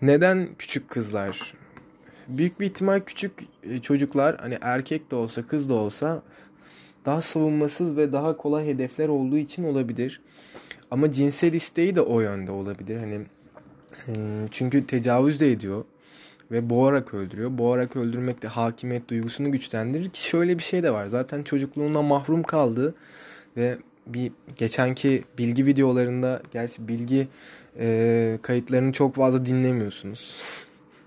Neden 0.03 0.49
küçük 0.59 0.91
kızlar? 0.91 1.55
Büyük 2.29 2.61
bir 2.61 2.67
ihtimal 2.67 3.01
küçük 3.01 3.33
e, 3.63 3.81
çocuklar 3.81 4.37
hani 4.41 4.59
erkek 4.61 5.11
de 5.11 5.15
olsa 5.15 5.47
kız 5.47 5.69
da 5.69 5.75
olsa 5.75 6.23
daha 7.05 7.23
savunmasız 7.23 7.97
ve 7.97 8.13
daha 8.13 8.37
kolay 8.37 8.67
hedefler 8.67 9.09
olduğu 9.09 9.39
için 9.39 9.65
olabilir. 9.65 10.21
Ama 10.91 11.13
cinsel 11.13 11.53
isteği 11.53 11.95
de 11.95 12.01
o 12.01 12.21
yönde 12.21 12.51
olabilir. 12.51 12.97
Hani 12.97 13.21
e, 14.09 14.13
çünkü 14.51 14.87
tecavüz 14.87 15.41
de 15.41 15.53
ediyor 15.53 15.85
ve 16.51 16.71
boğarak 16.71 17.15
öldürüyor. 17.15 17.59
Boğarak 17.59 17.97
öldürmek 17.97 18.43
de 18.43 18.49
hakimiyet 18.49 19.09
duygusunu 19.09 19.53
güçlendirir 19.53 20.11
ki 20.11 20.29
şöyle 20.29 20.59
bir 20.59 20.63
şey 20.63 20.83
de 20.83 20.91
var. 20.91 21.07
Zaten 21.07 21.43
çocukluğundan 21.43 22.05
mahrum 22.05 22.43
kaldı 22.43 22.95
ve 23.57 23.79
bir 24.07 24.33
geçenki 24.57 25.25
bilgi 25.39 25.67
videolarında 25.67 26.43
gerçi 26.53 26.89
bilgi 26.89 27.29
e, 27.79 28.39
kayıtlarını 28.43 28.93
çok 28.93 29.15
fazla 29.15 29.45
dinlemiyorsunuz. 29.45 30.37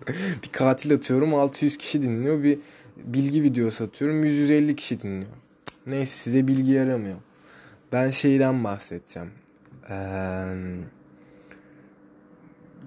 bir 0.44 0.50
katil 0.52 0.94
atıyorum 0.94 1.34
600 1.36 1.78
kişi 1.78 2.02
dinliyor. 2.02 2.44
Bir 2.44 2.60
bilgi 2.98 3.44
videosu 3.44 3.84
atıyorum 3.84 4.24
150 4.24 4.76
kişi 4.76 5.02
dinliyor. 5.02 5.32
Neyse 5.88 6.18
size 6.18 6.48
bilgi 6.48 6.72
yaramıyor. 6.72 7.18
Ben 7.92 8.10
şeyden 8.10 8.64
bahsedeceğim. 8.64 9.30
Ee, 9.90 9.96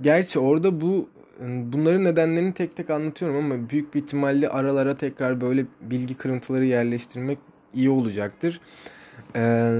gerçi 0.02 0.38
orada 0.38 0.80
bu 0.80 1.08
bunların 1.48 2.04
nedenlerini 2.04 2.54
tek 2.54 2.76
tek 2.76 2.90
anlatıyorum 2.90 3.36
ama 3.36 3.70
büyük 3.70 3.94
bir 3.94 4.02
ihtimalle 4.02 4.48
aralara 4.48 4.94
tekrar 4.94 5.40
böyle 5.40 5.66
bilgi 5.80 6.14
kırıntıları 6.14 6.64
yerleştirmek 6.64 7.38
iyi 7.74 7.90
olacaktır. 7.90 8.60
Ee, 9.36 9.72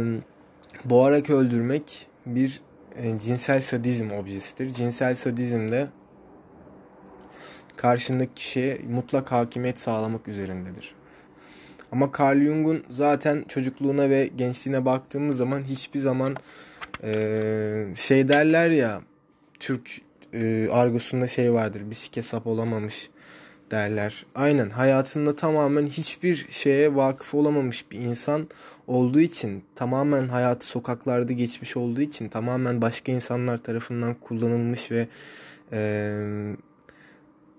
boğarak 0.85 1.31
öldürmek 1.31 2.07
bir 2.27 2.61
e, 2.97 3.19
cinsel 3.19 3.61
sadizm 3.61 4.11
objesidir. 4.11 4.75
Cinsel 4.75 5.15
sadizm 5.15 5.71
de 5.71 5.89
karşındaki 7.77 8.35
kişiye 8.35 8.81
mutlak 8.91 9.33
hakimiyet 9.33 9.81
sağlamak 9.81 10.29
üzerindedir. 10.29 10.95
Ama 11.93 12.11
Carl 12.19 12.41
Jung'un 12.41 12.85
zaten 12.91 13.45
çocukluğuna 13.49 14.11
ve 14.11 14.31
gençliğine 14.37 14.85
baktığımız 14.85 15.37
zaman 15.37 15.63
hiçbir 15.63 16.01
zaman 16.01 16.37
e, 17.03 17.85
şey 17.97 18.29
derler 18.29 18.71
ya 18.71 19.01
Türk 19.61 20.01
e, 20.33 20.69
argosunda 20.71 21.29
şey 21.29 21.53
vardır 21.53 21.91
bir 21.91 21.95
sike 21.95 22.23
sap 22.23 22.47
olamamış 22.47 23.11
derler. 23.71 24.27
Aynen 24.35 24.71
hayatında 24.71 25.37
tamamen 25.37 25.87
hiçbir 25.87 26.47
şeye 26.51 26.95
vakıf 26.95 27.35
olamamış 27.35 27.91
bir 27.91 27.99
insan 27.99 28.49
olduğu 28.87 29.21
için 29.21 29.65
tamamen 29.75 30.29
hayatı 30.29 30.67
sokaklarda 30.67 31.33
geçmiş 31.33 31.77
olduğu 31.77 32.01
için 32.01 32.29
tamamen 32.29 32.81
başka 32.81 33.13
insanlar 33.13 33.57
tarafından 33.57 34.15
kullanılmış 34.15 34.91
ve 34.91 35.09
e, 35.73 36.13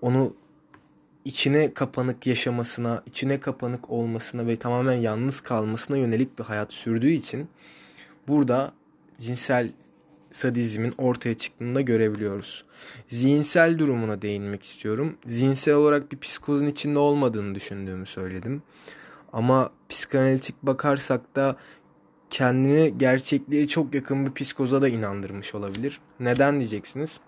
onu 0.02 0.34
içine 1.24 1.74
kapanık 1.74 2.26
yaşamasına, 2.26 3.02
içine 3.06 3.40
kapanık 3.40 3.90
olmasına 3.90 4.46
ve 4.46 4.56
tamamen 4.56 4.94
yalnız 4.94 5.40
kalmasına 5.40 5.96
yönelik 5.96 6.38
bir 6.38 6.44
hayat 6.44 6.72
sürdüğü 6.72 7.10
için 7.10 7.48
burada 8.28 8.72
cinsel 9.20 9.70
sadizmin 10.34 10.94
ortaya 10.98 11.38
çıktığını 11.38 11.74
da 11.74 11.80
görebiliyoruz. 11.80 12.64
Zihinsel 13.08 13.78
durumuna 13.78 14.22
değinmek 14.22 14.62
istiyorum. 14.62 15.16
Zihinsel 15.26 15.74
olarak 15.74 16.12
bir 16.12 16.18
psikozun 16.18 16.66
içinde 16.66 16.98
olmadığını 16.98 17.54
düşündüğümü 17.54 18.06
söyledim. 18.06 18.62
Ama 19.32 19.70
psikanalitik 19.88 20.62
bakarsak 20.62 21.36
da 21.36 21.56
kendini 22.30 22.98
gerçekliğe 22.98 23.68
çok 23.68 23.94
yakın 23.94 24.26
bir 24.26 24.34
psikoza 24.34 24.82
da 24.82 24.88
inandırmış 24.88 25.54
olabilir. 25.54 26.00
Neden 26.20 26.58
diyeceksiniz? 26.58 27.20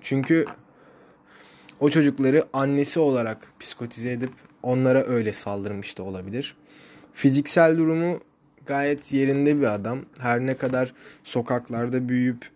Çünkü 0.00 0.44
o 1.80 1.90
çocukları 1.90 2.44
annesi 2.52 3.00
olarak 3.00 3.52
psikotize 3.60 4.12
edip 4.12 4.32
onlara 4.62 5.04
öyle 5.04 5.32
saldırmış 5.32 5.98
da 5.98 6.02
olabilir. 6.02 6.56
Fiziksel 7.12 7.78
durumu 7.78 8.20
gayet 8.66 9.12
yerinde 9.12 9.60
bir 9.60 9.74
adam. 9.74 10.00
Her 10.18 10.40
ne 10.40 10.56
kadar 10.56 10.92
sokaklarda 11.24 12.08
büyüyüp 12.08 12.50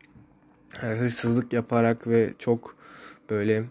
e, 0.83 0.87
hırsızlık 0.87 1.53
yaparak 1.53 2.07
ve 2.07 2.33
çok 2.38 2.77
böyle 3.31 3.64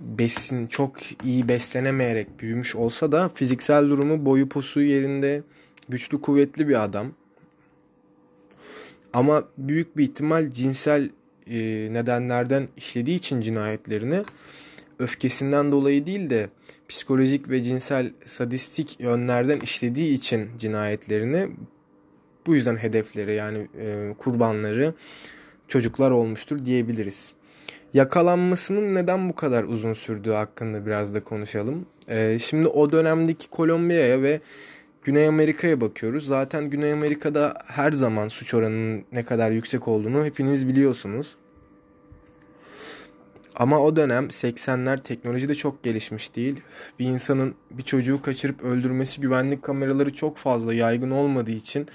besin 0.00 0.66
çok 0.66 0.96
iyi 1.24 1.48
beslenemeyerek 1.48 2.40
büyümüş 2.40 2.76
olsa 2.76 3.12
da 3.12 3.28
fiziksel 3.28 3.88
durumu 3.88 4.24
boyu 4.24 4.48
posu 4.48 4.80
yerinde 4.80 5.42
güçlü 5.88 6.20
kuvvetli 6.20 6.68
bir 6.68 6.82
adam. 6.84 7.12
Ama 9.12 9.44
büyük 9.58 9.96
bir 9.96 10.02
ihtimal 10.02 10.50
cinsel 10.50 11.10
e, 11.46 11.58
nedenlerden 11.92 12.68
işlediği 12.76 13.18
için 13.18 13.40
cinayetlerini 13.40 14.24
öfkesinden 14.98 15.72
dolayı 15.72 16.06
değil 16.06 16.30
de 16.30 16.48
psikolojik 16.92 17.50
ve 17.50 17.62
cinsel 17.62 18.12
sadistik 18.24 19.00
yönlerden 19.00 19.60
işlediği 19.60 20.14
için 20.14 20.48
cinayetlerini 20.58 21.48
bu 22.46 22.54
yüzden 22.54 22.76
hedefleri 22.76 23.34
yani 23.34 23.68
e, 23.78 24.14
kurbanları 24.18 24.94
çocuklar 25.68 26.10
olmuştur 26.10 26.64
diyebiliriz. 26.64 27.32
Yakalanmasının 27.94 28.94
neden 28.94 29.28
bu 29.28 29.34
kadar 29.34 29.64
uzun 29.64 29.92
sürdüğü 29.92 30.30
hakkında 30.30 30.86
biraz 30.86 31.14
da 31.14 31.24
konuşalım. 31.24 31.86
E, 32.08 32.38
şimdi 32.38 32.68
o 32.68 32.92
dönemdeki 32.92 33.50
Kolombiya'ya 33.50 34.22
ve 34.22 34.40
Güney 35.02 35.26
Amerika'ya 35.26 35.80
bakıyoruz. 35.80 36.26
Zaten 36.26 36.70
Güney 36.70 36.92
Amerika'da 36.92 37.54
her 37.66 37.92
zaman 37.92 38.28
suç 38.28 38.54
oranının 38.54 39.04
ne 39.12 39.24
kadar 39.24 39.50
yüksek 39.50 39.88
olduğunu 39.88 40.24
hepiniz 40.24 40.68
biliyorsunuz. 40.68 41.36
Ama 43.56 43.80
o 43.80 43.96
dönem 43.96 44.26
80'ler 44.26 45.02
teknoloji 45.02 45.48
de 45.48 45.54
çok 45.54 45.82
gelişmiş 45.82 46.36
değil. 46.36 46.60
Bir 46.98 47.06
insanın 47.06 47.54
bir 47.70 47.82
çocuğu 47.82 48.22
kaçırıp 48.22 48.64
öldürmesi 48.64 49.20
güvenlik 49.20 49.62
kameraları 49.62 50.14
çok 50.14 50.36
fazla 50.36 50.74
yaygın 50.74 51.10
olmadığı 51.10 51.50
için 51.50 51.88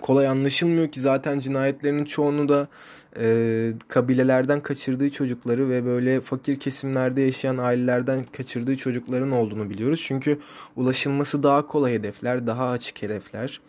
kolay 0.00 0.26
anlaşılmıyor 0.26 0.88
ki 0.88 1.00
zaten 1.00 1.38
cinayetlerinin 1.38 2.04
çoğunu 2.04 2.48
da 2.48 2.68
e, 3.20 3.72
kabilelerden 3.88 4.60
kaçırdığı 4.60 5.10
çocukları 5.10 5.70
ve 5.70 5.84
böyle 5.84 6.20
fakir 6.20 6.60
kesimlerde 6.60 7.20
yaşayan 7.20 7.58
ailelerden 7.58 8.24
kaçırdığı 8.24 8.76
çocukların 8.76 9.30
olduğunu 9.30 9.70
biliyoruz. 9.70 10.02
Çünkü 10.04 10.38
ulaşılması 10.76 11.42
daha 11.42 11.66
kolay 11.66 11.92
hedefler, 11.92 12.46
daha 12.46 12.70
açık 12.70 13.02
hedefler. 13.02 13.60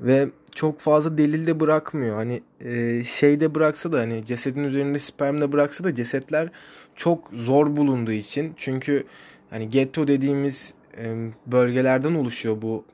Ve 0.00 0.28
çok 0.54 0.80
fazla 0.80 1.18
delil 1.18 1.46
de 1.46 1.60
bırakmıyor. 1.60 2.16
Hani 2.16 2.42
e, 2.60 3.04
şeyde 3.04 3.54
bıraksa 3.54 3.92
da 3.92 3.98
hani 3.98 4.26
cesedin 4.26 4.64
üzerinde 4.64 4.98
sperm 4.98 5.40
de 5.40 5.52
bıraksa 5.52 5.84
da 5.84 5.94
cesetler 5.94 6.48
çok 6.96 7.30
zor 7.32 7.76
bulunduğu 7.76 8.12
için 8.12 8.54
çünkü 8.56 9.04
hani 9.50 9.68
getto 9.68 10.06
dediğimiz 10.06 10.74
e, 10.98 11.30
bölgelerden 11.46 12.14
oluşuyor 12.14 12.62
bu 12.62 12.84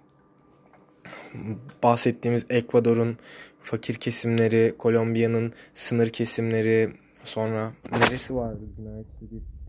bahsettiğimiz 1.83 2.47
Ekvador'un 2.51 3.17
fakir 3.63 3.95
kesimleri, 3.95 4.75
Kolombiya'nın 4.79 5.53
sınır 5.75 6.09
kesimleri, 6.09 6.91
sonra 7.25 7.73
neresi 7.93 8.35
vardı 8.35 8.61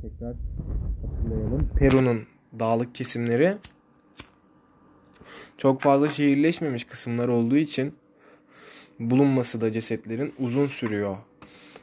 tekrar 0.01 0.35
hatırlayalım. 1.01 1.69
Peru'nun 1.77 2.23
dağlık 2.59 2.95
kesimleri 2.95 3.57
çok 5.57 5.81
fazla 5.81 6.07
şehirleşmemiş 6.09 6.83
kısımlar 6.83 7.27
olduğu 7.27 7.57
için 7.57 7.93
bulunması 8.99 9.61
da 9.61 9.71
cesetlerin 9.71 10.33
uzun 10.39 10.67
sürüyor. 10.67 11.17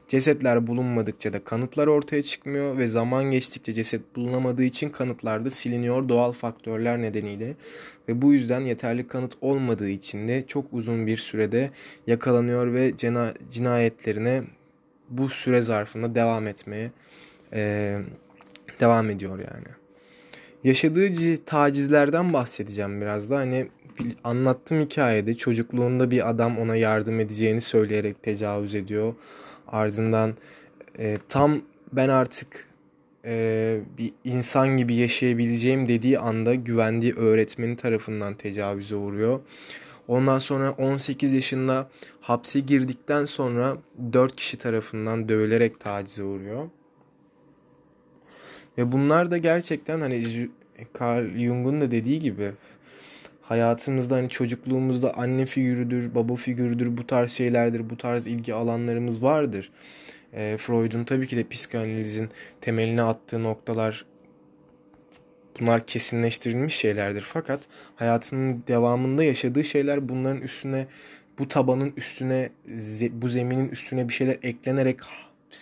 Cesetler 0.09 0.67
bulunmadıkça 0.67 1.33
da 1.33 1.45
kanıtlar 1.45 1.87
ortaya 1.87 2.23
çıkmıyor 2.23 2.79
ve 2.79 2.89
zaman 2.89 3.31
geçtikçe 3.31 3.75
ceset 3.75 4.17
bulunamadığı 4.17 4.65
için 4.65 4.89
kanıtlar 4.89 5.45
da 5.45 5.51
siliniyor 5.51 6.09
doğal 6.09 6.33
faktörler 6.33 7.03
nedeniyle. 7.03 7.55
Ve 8.09 8.23
bu 8.23 8.33
yüzden 8.33 8.61
yeterli 8.61 9.09
kanıt 9.09 9.33
olmadığı 9.41 9.89
için 9.89 10.29
de 10.29 10.45
çok 10.47 10.73
uzun 10.73 11.07
bir 11.07 11.17
sürede 11.17 11.71
yakalanıyor 12.07 12.75
ve 12.75 12.93
cinayetlerine 13.51 14.43
bu 15.09 15.29
süre 15.29 15.63
zarfında 15.63 16.15
devam 16.15 16.47
etmeye 16.47 16.91
e, 17.53 17.99
devam 18.81 19.11
ediyor 19.11 19.39
yani. 19.39 19.86
Yaşadığı 20.64 21.45
tacizlerden 21.45 22.33
bahsedeceğim 22.33 23.01
biraz 23.01 23.31
da. 23.31 23.37
Hani 23.37 23.66
anlattığım 24.25 24.81
hikayede 24.81 25.35
çocukluğunda 25.35 26.11
bir 26.11 26.31
adam 26.31 26.59
ona 26.59 26.77
yardım 26.77 27.21
edeceğini 27.21 27.61
söyleyerek 27.61 28.23
tecavüz 28.23 28.75
ediyor. 28.75 29.14
Ardından 29.69 30.35
e, 30.99 31.19
tam 31.29 31.61
ben 31.92 32.09
artık 32.09 32.66
e, 33.25 33.81
bir 33.99 34.12
insan 34.25 34.77
gibi 34.77 34.95
yaşayabileceğim 34.95 35.88
dediği 35.88 36.19
anda 36.19 36.55
güvendiği 36.55 37.14
öğretmeni 37.14 37.77
tarafından 37.77 38.35
tecavüze 38.35 38.95
uğruyor. 38.95 39.40
Ondan 40.09 40.38
sonra 40.38 40.71
18 40.71 41.35
yaşında 41.35 41.90
hapse 42.21 42.61
girdikten 42.61 43.25
sonra 43.25 43.77
4 44.12 44.37
kişi 44.37 44.59
tarafından 44.59 45.29
dövülerek 45.29 45.81
tacize 45.81 46.23
uğruyor. 46.23 46.69
Ve 48.79 48.93
bunlar 48.93 49.31
da 49.31 49.39
gerçekten 49.39 50.01
hani 50.01 50.49
Carl 51.01 51.39
Jung'un 51.39 51.81
da 51.81 51.91
dediği 51.91 52.21
gibi 52.21 52.53
hayatımızda 53.43 54.17
hani 54.17 54.29
çocukluğumuzda 54.29 55.15
anne 55.17 55.47
figürüdür, 55.47 56.15
baba 56.15 56.35
figürüdür, 56.35 56.97
bu 56.97 57.07
tarz 57.07 57.33
şeylerdir, 57.33 57.91
bu 57.91 57.97
tarz 57.97 58.27
ilgi 58.27 58.55
alanlarımız 58.55 59.23
vardır. 59.23 59.71
E, 60.33 60.57
Freud'un 60.57 61.05
tabii 61.05 61.27
ki 61.27 61.37
de 61.37 61.49
psikanalizin 61.49 62.31
temeline 62.61 63.03
attığı 63.03 63.43
noktalar 63.43 64.05
bunlar 65.61 65.87
kesinleştirilmiş 65.87 66.77
şeylerdir. 66.77 67.23
Fakat 67.23 67.61
hayatının 67.97 68.62
devamında 68.69 69.25
yaşadığı 69.25 69.65
şeyler 69.65 70.09
bunların 70.09 70.43
üstüne 70.43 70.87
bu 71.39 71.49
tabanın 71.49 71.93
üstüne 71.97 72.51
bu 73.12 73.29
zeminin 73.29 73.69
üstüne 73.69 74.09
bir 74.09 74.15
şeyler 74.15 74.39
eklenerek 74.43 74.99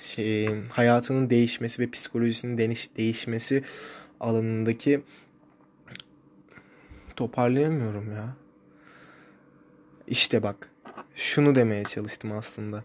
şey, 0.02 0.62
hayatının 0.68 1.30
değişmesi 1.30 1.83
ve 1.83 1.90
psikolojisinin 1.90 2.76
değişmesi 2.96 3.64
alanındaki 4.20 5.00
toparlayamıyorum 7.16 8.12
ya. 8.12 8.37
İşte 10.07 10.42
bak 10.42 10.70
şunu 11.14 11.54
demeye 11.54 11.85
çalıştım 11.85 12.33
aslında. 12.33 12.85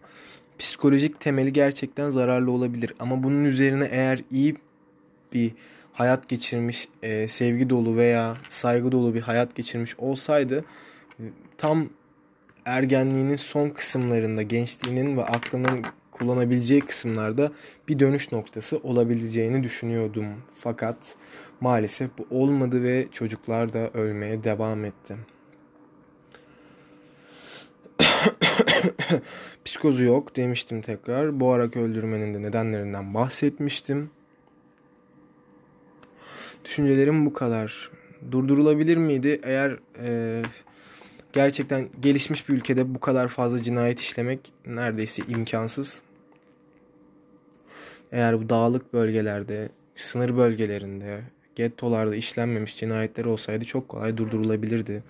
Psikolojik 0.60 1.19
temeli 1.19 1.54
gerçekten 1.54 2.10
zararlı 2.10 2.52
olabilir 2.52 2.93
ama 3.00 3.24
bunun 3.24 3.45
üzerine 3.45 3.89
eğer 3.91 4.24
iyi 4.32 4.56
bir 5.34 5.52
hayat 5.93 6.30
geçirmiş, 6.30 6.88
e, 7.04 7.28
sevgi 7.28 7.69
dolu 7.69 7.98
veya 7.98 8.38
saygı 8.50 8.91
dolu 8.91 9.13
bir 9.13 9.22
hayat 9.22 9.56
geçirmiş 9.56 10.00
olsaydı 10.00 10.65
tam 11.58 11.89
ergenliğinin 12.65 13.36
son 13.36 13.69
kısımlarında, 13.69 14.41
gençliğinin 14.41 15.17
ve 15.17 15.24
aklının 15.24 15.86
kullanabileceği 16.20 16.82
kısımlarda 16.82 17.52
bir 17.88 18.00
dönüş 18.00 18.32
noktası 18.32 18.78
olabileceğini 18.78 19.64
düşünüyordum. 19.64 20.26
Fakat 20.60 20.98
maalesef 21.62 22.10
bu 22.18 22.28
olmadı 22.30 22.84
ve 22.84 23.08
çocuklar 23.12 23.74
da 23.74 23.90
ölmeye 23.94 24.44
devam 24.44 24.86
etti. 24.86 25.16
Psikozu 29.66 30.04
yok 30.04 30.36
demiştim 30.36 30.82
tekrar. 30.82 31.40
Boğarak 31.40 31.78
öldürmenin 31.78 32.34
de 32.34 32.42
nedenlerinden 32.42 33.14
bahsetmiştim. 33.14 34.10
Düşüncelerim 36.66 37.26
bu 37.26 37.34
kadar. 37.34 37.92
Durdurulabilir 38.32 38.98
miydi? 38.98 39.40
Eğer 39.44 39.80
e, 40.04 40.42
gerçekten 41.34 41.90
gelişmiş 42.00 42.50
bir 42.50 42.54
ülkede 42.54 42.96
bu 42.96 43.00
kadar 43.00 43.28
fazla 43.28 43.64
cinayet 43.64 44.00
işlemek 44.00 44.54
neredeyse 44.66 45.24
imkansız. 45.28 46.02
Eğer 48.12 48.41
bu 48.41 48.50
dağlık 48.50 48.93
bölgelerde, 48.93 49.69
sınır 49.95 50.38
bölgelerinde, 50.38 51.22
gettolarda 51.56 52.15
işlenmemiş 52.15 52.78
cinayetler 52.78 53.26
olsaydı 53.26 53.65
çok 53.65 53.89
kolay 53.89 54.17
durdurulabilirdi. 54.17 55.04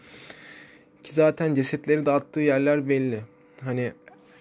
Ki 1.04 1.14
zaten 1.14 1.56
cesetleri 1.56 2.06
dağıttığı 2.06 2.40
yerler 2.40 2.90
belli. 2.90 3.22
Hani 3.64 3.92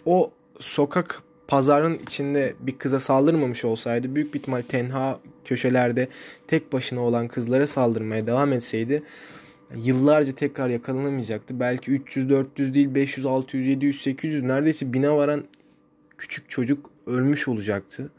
o 0.07 0.33
sokak 0.61 1.23
pazarın 1.49 1.99
içinde 1.99 2.55
bir 2.61 2.79
kıza 2.79 3.01
saldırmamış 3.01 3.65
olsaydı 3.65 4.15
büyük 4.15 4.35
bir 4.35 4.39
ihtimal 4.39 4.63
tenha 4.63 5.21
köşelerde 5.45 6.09
tek 6.47 6.73
başına 6.73 7.01
olan 7.01 7.29
kızlara 7.29 7.67
saldırmaya 7.67 8.27
devam 8.27 8.53
etseydi 8.53 9.03
yıllarca 9.77 10.33
tekrar 10.33 10.69
yakalanamayacaktı. 10.69 11.61
Belki 11.61 11.91
300, 11.91 12.31
400 12.31 12.75
değil 12.75 12.95
500, 12.95 13.27
600, 13.27 13.67
700, 13.67 14.01
800 14.01 14.43
neredeyse 14.43 14.93
bine 14.93 15.11
varan 15.11 15.45
küçük 16.19 16.51
çocuk 16.51 16.91
ölmüş 17.07 17.49
olacaktı. 17.49 18.11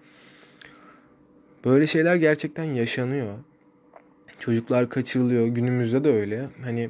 Böyle 1.66 1.88
şeyler 1.88 2.16
gerçekten 2.16 2.64
yaşanıyor. 2.64 3.34
Çocuklar 4.40 4.90
kaçırılıyor. 4.90 5.48
Günümüzde 5.48 6.04
de 6.04 6.10
öyle. 6.10 6.50
Hani 6.64 6.90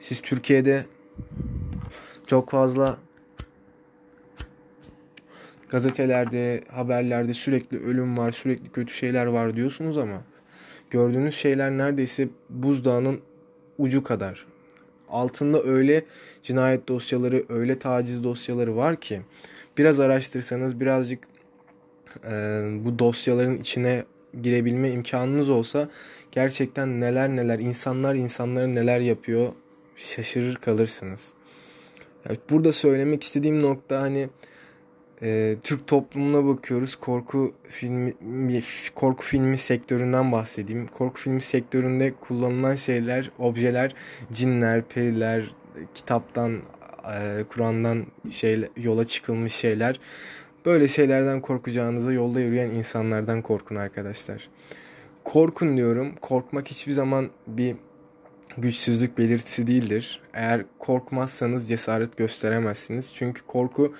siz 0.00 0.20
Türkiye'de 0.20 0.84
çok 2.26 2.50
fazla 2.50 2.98
gazetelerde, 5.68 6.60
haberlerde 6.70 7.34
sürekli 7.34 7.78
ölüm 7.78 8.18
var, 8.18 8.32
sürekli 8.32 8.72
kötü 8.72 8.94
şeyler 8.94 9.26
var 9.26 9.56
diyorsunuz 9.56 9.98
ama 9.98 10.22
gördüğünüz 10.90 11.34
şeyler 11.34 11.70
neredeyse 11.70 12.28
buzdağının 12.50 13.20
ucu 13.78 14.04
kadar. 14.04 14.46
Altında 15.08 15.62
öyle 15.62 16.04
cinayet 16.42 16.88
dosyaları, 16.88 17.44
öyle 17.48 17.78
taciz 17.78 18.24
dosyaları 18.24 18.76
var 18.76 18.96
ki 19.00 19.20
biraz 19.78 20.00
araştırsanız, 20.00 20.80
birazcık 20.80 21.20
bu 22.84 22.98
dosyaların 22.98 23.56
içine 23.56 24.04
girebilme 24.42 24.90
imkanınız 24.90 25.48
olsa 25.48 25.88
gerçekten 26.32 27.00
neler 27.00 27.28
neler 27.28 27.58
insanlar 27.58 28.14
insanların 28.14 28.74
neler 28.74 29.00
yapıyor 29.00 29.52
şaşırır 29.96 30.56
kalırsınız. 30.56 31.32
Evet, 32.26 32.40
burada 32.50 32.72
söylemek 32.72 33.22
istediğim 33.22 33.62
nokta 33.62 34.00
hani 34.00 34.28
e, 35.22 35.56
Türk 35.62 35.86
toplumuna 35.86 36.46
bakıyoruz. 36.46 36.96
Korku 36.96 37.54
filmi 37.68 38.14
korku 38.94 39.24
filmi 39.24 39.58
sektöründen 39.58 40.32
bahsedeyim. 40.32 40.86
Korku 40.86 41.20
filmi 41.20 41.40
sektöründe 41.40 42.14
kullanılan 42.20 42.76
şeyler, 42.76 43.30
objeler, 43.38 43.94
cinler, 44.32 44.82
periler, 44.82 45.54
kitaptan, 45.94 46.60
e, 47.14 47.44
Kur'an'dan 47.48 48.06
şey 48.30 48.64
yola 48.76 49.06
çıkılmış 49.06 49.54
şeyler. 49.54 50.00
Böyle 50.66 50.88
şeylerden 50.88 51.40
korkacağınıza 51.40 52.12
yolda 52.12 52.40
yürüyen 52.40 52.70
insanlardan 52.70 53.42
korkun 53.42 53.76
arkadaşlar. 53.76 54.48
Korkun 55.24 55.76
diyorum. 55.76 56.14
Korkmak 56.20 56.68
hiçbir 56.68 56.92
zaman 56.92 57.30
bir 57.46 57.76
güçsüzlük 58.58 59.18
belirtisi 59.18 59.66
değildir. 59.66 60.20
Eğer 60.34 60.64
korkmazsanız 60.78 61.68
cesaret 61.68 62.16
gösteremezsiniz. 62.16 63.10
Çünkü 63.14 63.42
korku 63.42 63.94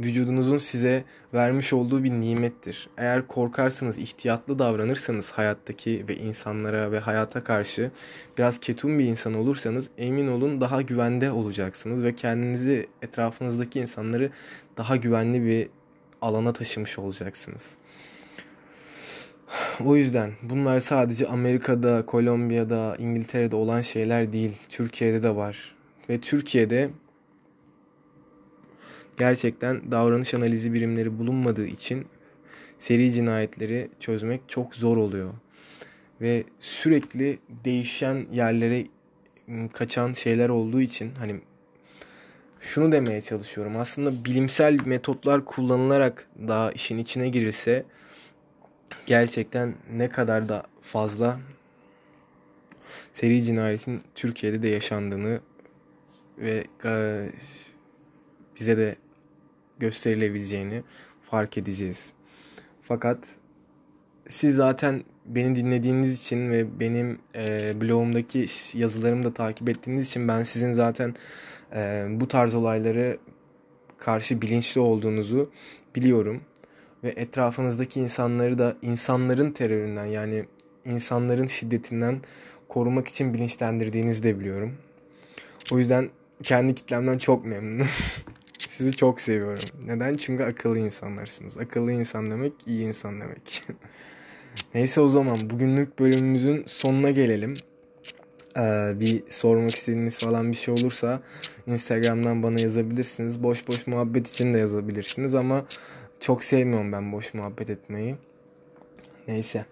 vücudunuzun 0.00 0.58
size 0.58 1.04
vermiş 1.34 1.72
olduğu 1.72 2.04
bir 2.04 2.10
nimettir. 2.10 2.88
Eğer 2.96 3.26
korkarsanız, 3.26 3.98
ihtiyatlı 3.98 4.58
davranırsanız 4.58 5.30
hayattaki 5.30 6.04
ve 6.08 6.16
insanlara 6.16 6.92
ve 6.92 6.98
hayata 6.98 7.44
karşı 7.44 7.90
biraz 8.38 8.60
ketum 8.60 8.98
bir 8.98 9.04
insan 9.04 9.34
olursanız 9.34 9.88
emin 9.98 10.28
olun 10.28 10.60
daha 10.60 10.82
güvende 10.82 11.30
olacaksınız 11.30 12.04
ve 12.04 12.16
kendinizi 12.16 12.86
etrafınızdaki 13.02 13.80
insanları 13.80 14.30
daha 14.76 14.96
güvenli 14.96 15.44
bir 15.44 15.68
alana 16.22 16.52
taşımış 16.52 16.98
olacaksınız. 16.98 17.74
O 19.84 19.96
yüzden 19.96 20.32
bunlar 20.42 20.80
sadece 20.80 21.26
Amerika'da, 21.26 22.06
Kolombiya'da, 22.06 22.96
İngiltere'de 22.98 23.56
olan 23.56 23.82
şeyler 23.82 24.32
değil. 24.32 24.52
Türkiye'de 24.68 25.22
de 25.22 25.36
var. 25.36 25.74
Ve 26.08 26.20
Türkiye'de 26.20 26.90
gerçekten 29.18 29.90
davranış 29.90 30.34
analizi 30.34 30.72
birimleri 30.72 31.18
bulunmadığı 31.18 31.66
için 31.66 32.06
seri 32.78 33.12
cinayetleri 33.12 33.88
çözmek 34.00 34.40
çok 34.48 34.74
zor 34.74 34.96
oluyor. 34.96 35.30
Ve 36.20 36.44
sürekli 36.60 37.38
değişen 37.64 38.26
yerlere 38.32 38.86
ıı, 39.48 39.68
kaçan 39.68 40.12
şeyler 40.12 40.48
olduğu 40.48 40.80
için 40.80 41.14
hani 41.18 41.40
şunu 42.60 42.92
demeye 42.92 43.22
çalışıyorum. 43.22 43.76
Aslında 43.76 44.24
bilimsel 44.24 44.78
metotlar 44.86 45.44
kullanılarak 45.44 46.26
daha 46.48 46.72
işin 46.72 46.98
içine 46.98 47.28
girirse 47.28 47.84
gerçekten 49.06 49.74
ne 49.92 50.08
kadar 50.08 50.48
da 50.48 50.62
fazla 50.82 51.40
seri 53.12 53.44
cinayetin 53.44 54.00
Türkiye'de 54.14 54.62
de 54.62 54.68
yaşandığını 54.68 55.40
ve 56.38 56.64
e, 56.84 57.26
bize 58.60 58.76
de 58.76 58.96
gösterilebileceğini 59.78 60.82
fark 61.30 61.58
edeceğiz. 61.58 62.12
Fakat 62.82 63.18
siz 64.28 64.56
zaten 64.56 65.04
beni 65.26 65.56
dinlediğiniz 65.56 66.20
için 66.20 66.50
ve 66.50 66.80
benim 66.80 67.18
e, 67.34 67.80
blogumdaki 67.80 68.46
yazılarımı 68.74 69.24
da 69.24 69.34
takip 69.34 69.68
ettiğiniz 69.68 70.06
için 70.08 70.28
ben 70.28 70.42
sizin 70.42 70.72
zaten 70.72 71.14
e, 71.74 72.06
bu 72.10 72.28
tarz 72.28 72.54
olayları 72.54 73.18
karşı 73.98 74.42
bilinçli 74.42 74.80
olduğunuzu 74.80 75.50
biliyorum. 75.94 76.40
Ve 77.04 77.08
etrafınızdaki 77.08 78.00
insanları 78.00 78.58
da 78.58 78.76
insanların 78.82 79.50
teröründen 79.50 80.04
yani 80.04 80.44
insanların 80.84 81.46
şiddetinden 81.46 82.20
korumak 82.68 83.08
için 83.08 83.34
bilinçlendirdiğinizi 83.34 84.22
de 84.22 84.40
biliyorum. 84.40 84.74
O 85.72 85.78
yüzden 85.78 86.10
kendi 86.42 86.74
kitlemden 86.74 87.18
çok 87.18 87.44
memnunum. 87.44 87.88
Sizi 88.58 88.96
çok 88.96 89.20
seviyorum. 89.20 89.64
Neden? 89.86 90.16
Çünkü 90.16 90.44
akıllı 90.44 90.78
insanlarsınız. 90.78 91.58
Akıllı 91.58 91.92
insan 91.92 92.30
demek 92.30 92.52
iyi 92.66 92.86
insan 92.86 93.20
demek. 93.20 93.62
Neyse 94.74 95.00
o 95.00 95.08
zaman 95.08 95.36
bugünlük 95.50 95.98
bölümümüzün 95.98 96.64
sonuna 96.66 97.10
gelelim. 97.10 97.54
Ee, 98.56 98.92
bir 99.00 99.22
sormak 99.30 99.74
istediğiniz 99.74 100.18
falan 100.18 100.52
bir 100.52 100.56
şey 100.56 100.74
olursa 100.74 101.20
Instagram'dan 101.66 102.42
bana 102.42 102.60
yazabilirsiniz. 102.60 103.42
Boş 103.42 103.68
boş 103.68 103.86
muhabbet 103.86 104.28
için 104.28 104.54
de 104.54 104.58
yazabilirsiniz 104.58 105.34
ama 105.34 105.64
çok 106.20 106.44
sevmiyorum 106.44 106.92
ben 106.92 107.12
boş 107.12 107.34
muhabbet 107.34 107.70
etmeyi. 107.70 108.16
Neyse. 109.28 109.64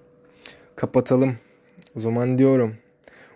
Kapatalım. 0.77 1.37
O 1.97 2.01
zaman 2.01 2.39
diyorum. 2.39 2.75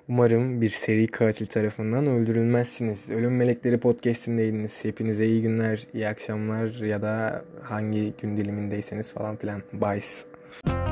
Umarım 0.09 0.61
bir 0.61 0.71
seri 0.71 1.07
katil 1.07 1.47
tarafından 1.47 2.07
öldürülmezsiniz. 2.07 3.11
Ölüm 3.11 3.37
Melekleri 3.37 3.81
podcastindeydiniz. 3.81 4.85
Hepinize 4.85 5.27
iyi 5.27 5.43
günler, 5.43 5.87
iyi 5.95 6.09
akşamlar 6.09 6.85
ya 6.85 7.03
da 7.03 7.45
hangi 7.63 8.13
gün 8.23 8.37
dilimindeyseniz 8.37 9.13
falan 9.13 9.37
filan. 9.37 9.63
Bye. 9.73 10.92